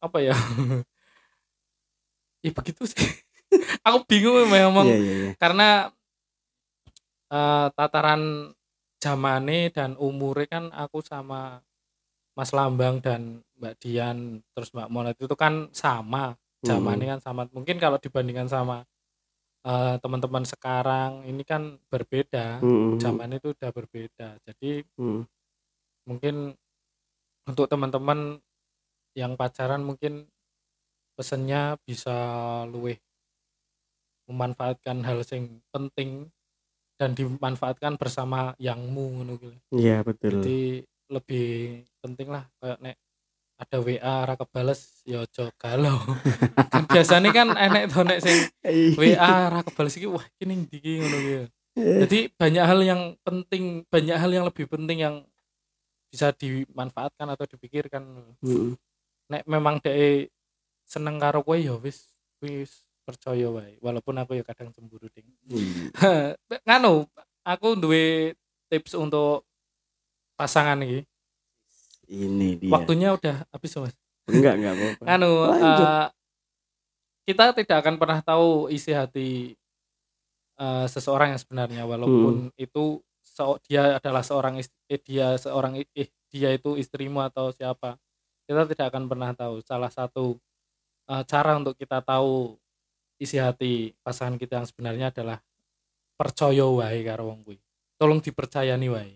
[0.00, 0.34] apa ya?
[2.44, 3.08] ya begitu sih.
[3.86, 5.30] Aku bingung memang Iya iya iya.
[5.38, 5.68] karena
[7.30, 8.52] eh, tataran
[9.02, 11.60] zamane dan umure kan aku sama
[12.36, 14.18] Mas Lambang dan Mbak Dian
[14.52, 16.34] terus Mbak Monet itu kan sama
[16.64, 18.84] zamannya kan sama mungkin kalau dibandingkan sama
[19.66, 25.26] eh, teman-teman sekarang ini kan berbeda Mm, mm, zaman itu udah berbeda jadi mm.
[26.06, 26.54] mungkin
[27.46, 28.42] untuk teman-teman
[29.16, 30.28] yang pacaran mungkin
[31.16, 32.16] pesennya bisa
[32.68, 32.98] luweh
[34.26, 36.30] memanfaatkan hal yang penting
[36.98, 39.34] dan dimanfaatkan bersama yangmu ngono.
[39.76, 40.42] Iya betul.
[40.42, 40.58] Jadi
[41.06, 41.46] lebih
[42.02, 42.96] penting lah kayak nek
[43.56, 45.96] ada WA ra kebales ya aja galau.
[46.72, 48.36] kan biasanya kan enek to nek sing
[49.00, 51.36] WA ra kebales iki wah iki ning ndi iki ngono kuwi.
[51.76, 55.16] Jadi banyak hal yang penting, banyak hal yang lebih penting yang
[56.08, 58.00] bisa dimanfaatkan atau dipikirkan.
[58.40, 58.76] Mm,
[59.28, 60.32] Nek memang dhek
[60.86, 63.76] seneng karo kowe ya wis wis percaya wae.
[63.80, 65.28] Walaupun aku ya kadang cemburu ding.
[65.48, 65.96] mm.
[66.68, 67.08] nganu
[67.44, 68.36] aku duwe
[68.68, 69.44] tips untuk
[70.36, 71.04] pasangan ini
[72.06, 72.72] Ini dia.
[72.72, 73.94] waktunya udah habis mas
[74.26, 75.02] Enggak enggak apa-apa.
[75.54, 75.86] Lanjut.
[75.86, 76.06] eh,
[77.26, 79.54] kita tidak akan pernah tahu isi hati
[80.56, 86.08] eh, seseorang yang sebenarnya walaupun itu so- dia adalah seorang ist- eh, dia seorang eh,
[86.30, 87.98] dia itu istrimu atau siapa
[88.46, 90.38] kita tidak akan pernah tahu salah satu
[91.10, 92.54] eh, cara untuk kita tahu
[93.18, 95.38] isi hati pasangan kita yang sebenarnya adalah
[96.16, 97.58] percaya wae karo wong kuwi
[98.00, 99.14] tolong dipercayani wae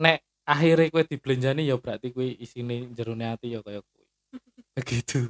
[0.00, 4.04] nek akhirnya kue dibelenjani ya berarti kue isine jerone hati ya kayak kue
[4.80, 5.28] begitu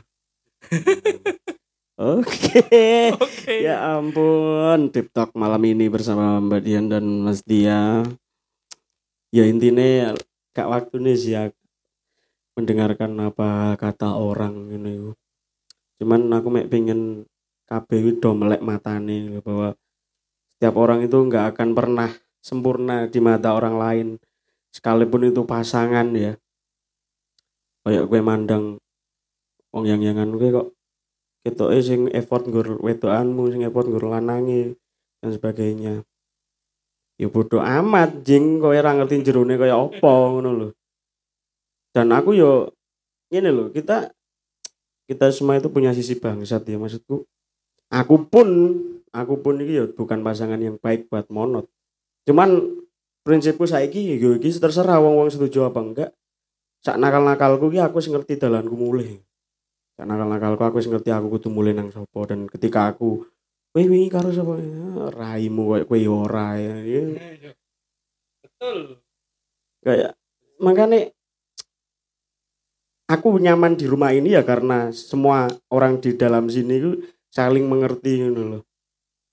[1.98, 2.62] Oke.
[3.10, 8.06] oke Ya ampun, Talk malam ini bersama Mbak Dian dan Mas Dia.
[9.34, 10.14] Ya intinya
[10.54, 11.50] gak waktunya sih ya
[12.54, 15.10] mendengarkan apa kata orang ini.
[15.98, 17.26] Cuman aku mek pengen
[17.66, 19.74] kabeh do melek matane lho, bahwa
[20.54, 24.08] setiap orang itu nggak akan pernah sempurna di mata orang lain
[24.78, 26.38] sekalipun itu pasangan ya
[27.82, 28.78] kayak gue mandang
[29.74, 30.68] wong yang yangan gue kok
[31.42, 34.78] ketoke sing effort nggur wedokanmu sing effort nggur lanange
[35.18, 35.94] dan sebagainya.
[37.18, 40.68] Ya bodoh amat jing kowe ora ngerti jerone kaya apa ngono lho.
[41.90, 42.70] Dan aku yo
[43.34, 44.14] ini loh kita
[45.10, 47.26] kita semua itu punya sisi bangsat ya maksudku.
[47.90, 48.48] Aku pun
[49.10, 51.66] aku pun ini ya bukan pasangan yang baik buat monot.
[52.28, 52.78] Cuman
[53.28, 56.10] prinsipku saiki yo iki terserah wong-wong setuju apa enggak.
[56.80, 59.20] Sak nakal-nakalku ki aku sing ngerti dalanku mulih.
[60.00, 62.24] Sak nakal-nakalku aku sing ngerti aku kudu mulih nang sapa.
[62.24, 63.28] Dan ketika aku
[63.76, 64.56] kowe wingi karo sapa?
[64.56, 66.80] Ya, raimu koyo kowe ora ya.
[66.80, 67.52] Ya,
[68.40, 69.04] betul.
[69.84, 70.16] Kayak
[70.56, 71.12] makanya
[73.12, 76.90] aku nyaman di rumah ini ya karena semua orang di dalam sini itu
[77.28, 78.62] saling mengerti gitu loh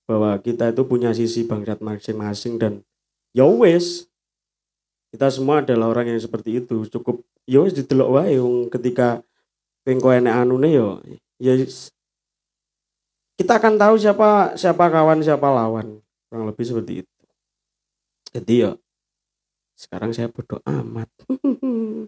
[0.06, 2.74] bahwa kita itu punya sisi bangsat masing-masing dan
[3.36, 4.08] ya wes
[5.12, 6.88] kita semua adalah orang yang seperti itu.
[6.88, 9.20] Cukup ya wes didelok wae wong ketika
[9.84, 11.04] pengko enek anune yo
[11.38, 11.92] ya wis.
[13.36, 16.00] kita akan tahu siapa siapa kawan siapa lawan.
[16.32, 17.16] Kurang lebih seperti itu.
[18.32, 18.72] Jadi ya
[19.76, 21.12] sekarang saya bodoh amat.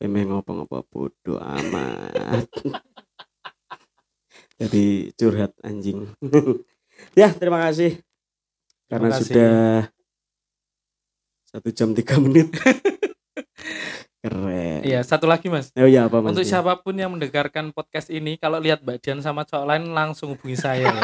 [0.00, 2.44] Memang ngopo-ngopo bodoh amat.
[4.60, 6.04] Jadi curhat anjing.
[7.16, 7.96] Ya terima kasih.
[8.84, 9.32] Karena Terima kasih.
[9.32, 9.56] sudah
[11.50, 12.48] satu jam tiga menit
[14.22, 18.08] keren iya satu lagi mas oh ya apa mas untuk siapa pun yang mendengarkan podcast
[18.08, 21.02] ini kalau lihat Mbak Dian sama cowok lain langsung hubungi saya ya.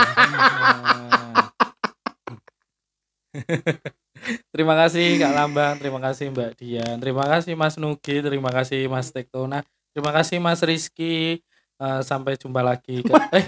[4.53, 9.13] terima kasih Kak Lambang, terima kasih Mbak Dian, terima kasih Mas Nugi, terima kasih Mas
[9.13, 9.61] Tektona,
[9.93, 11.45] terima kasih Mas Rizky.
[11.77, 13.05] Eh, sampai jumpa lagi.
[13.37, 13.47] Eh,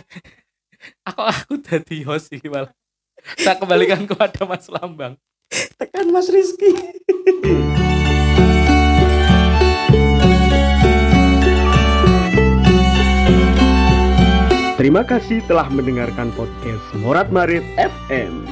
[1.08, 2.72] aku aku tadi host ini malah.
[3.40, 5.16] Saya kembalikan kepada Mas Lambang.
[5.50, 6.76] Tekan mas Rizky
[14.78, 18.46] Terima kasih telah mendengarkan podcast Morat Marit FM.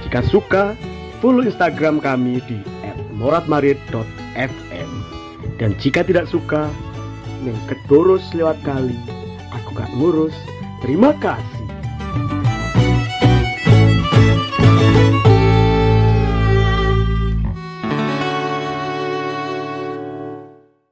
[0.00, 0.72] Jika suka,
[1.20, 2.64] follow Instagram kami di
[3.12, 4.90] @moratmarit.fm.
[5.60, 6.72] Dan jika tidak suka,
[7.44, 8.96] neng kedurus lewat kali,
[9.52, 10.32] aku gak ngurus.
[10.80, 11.59] Terima kasih.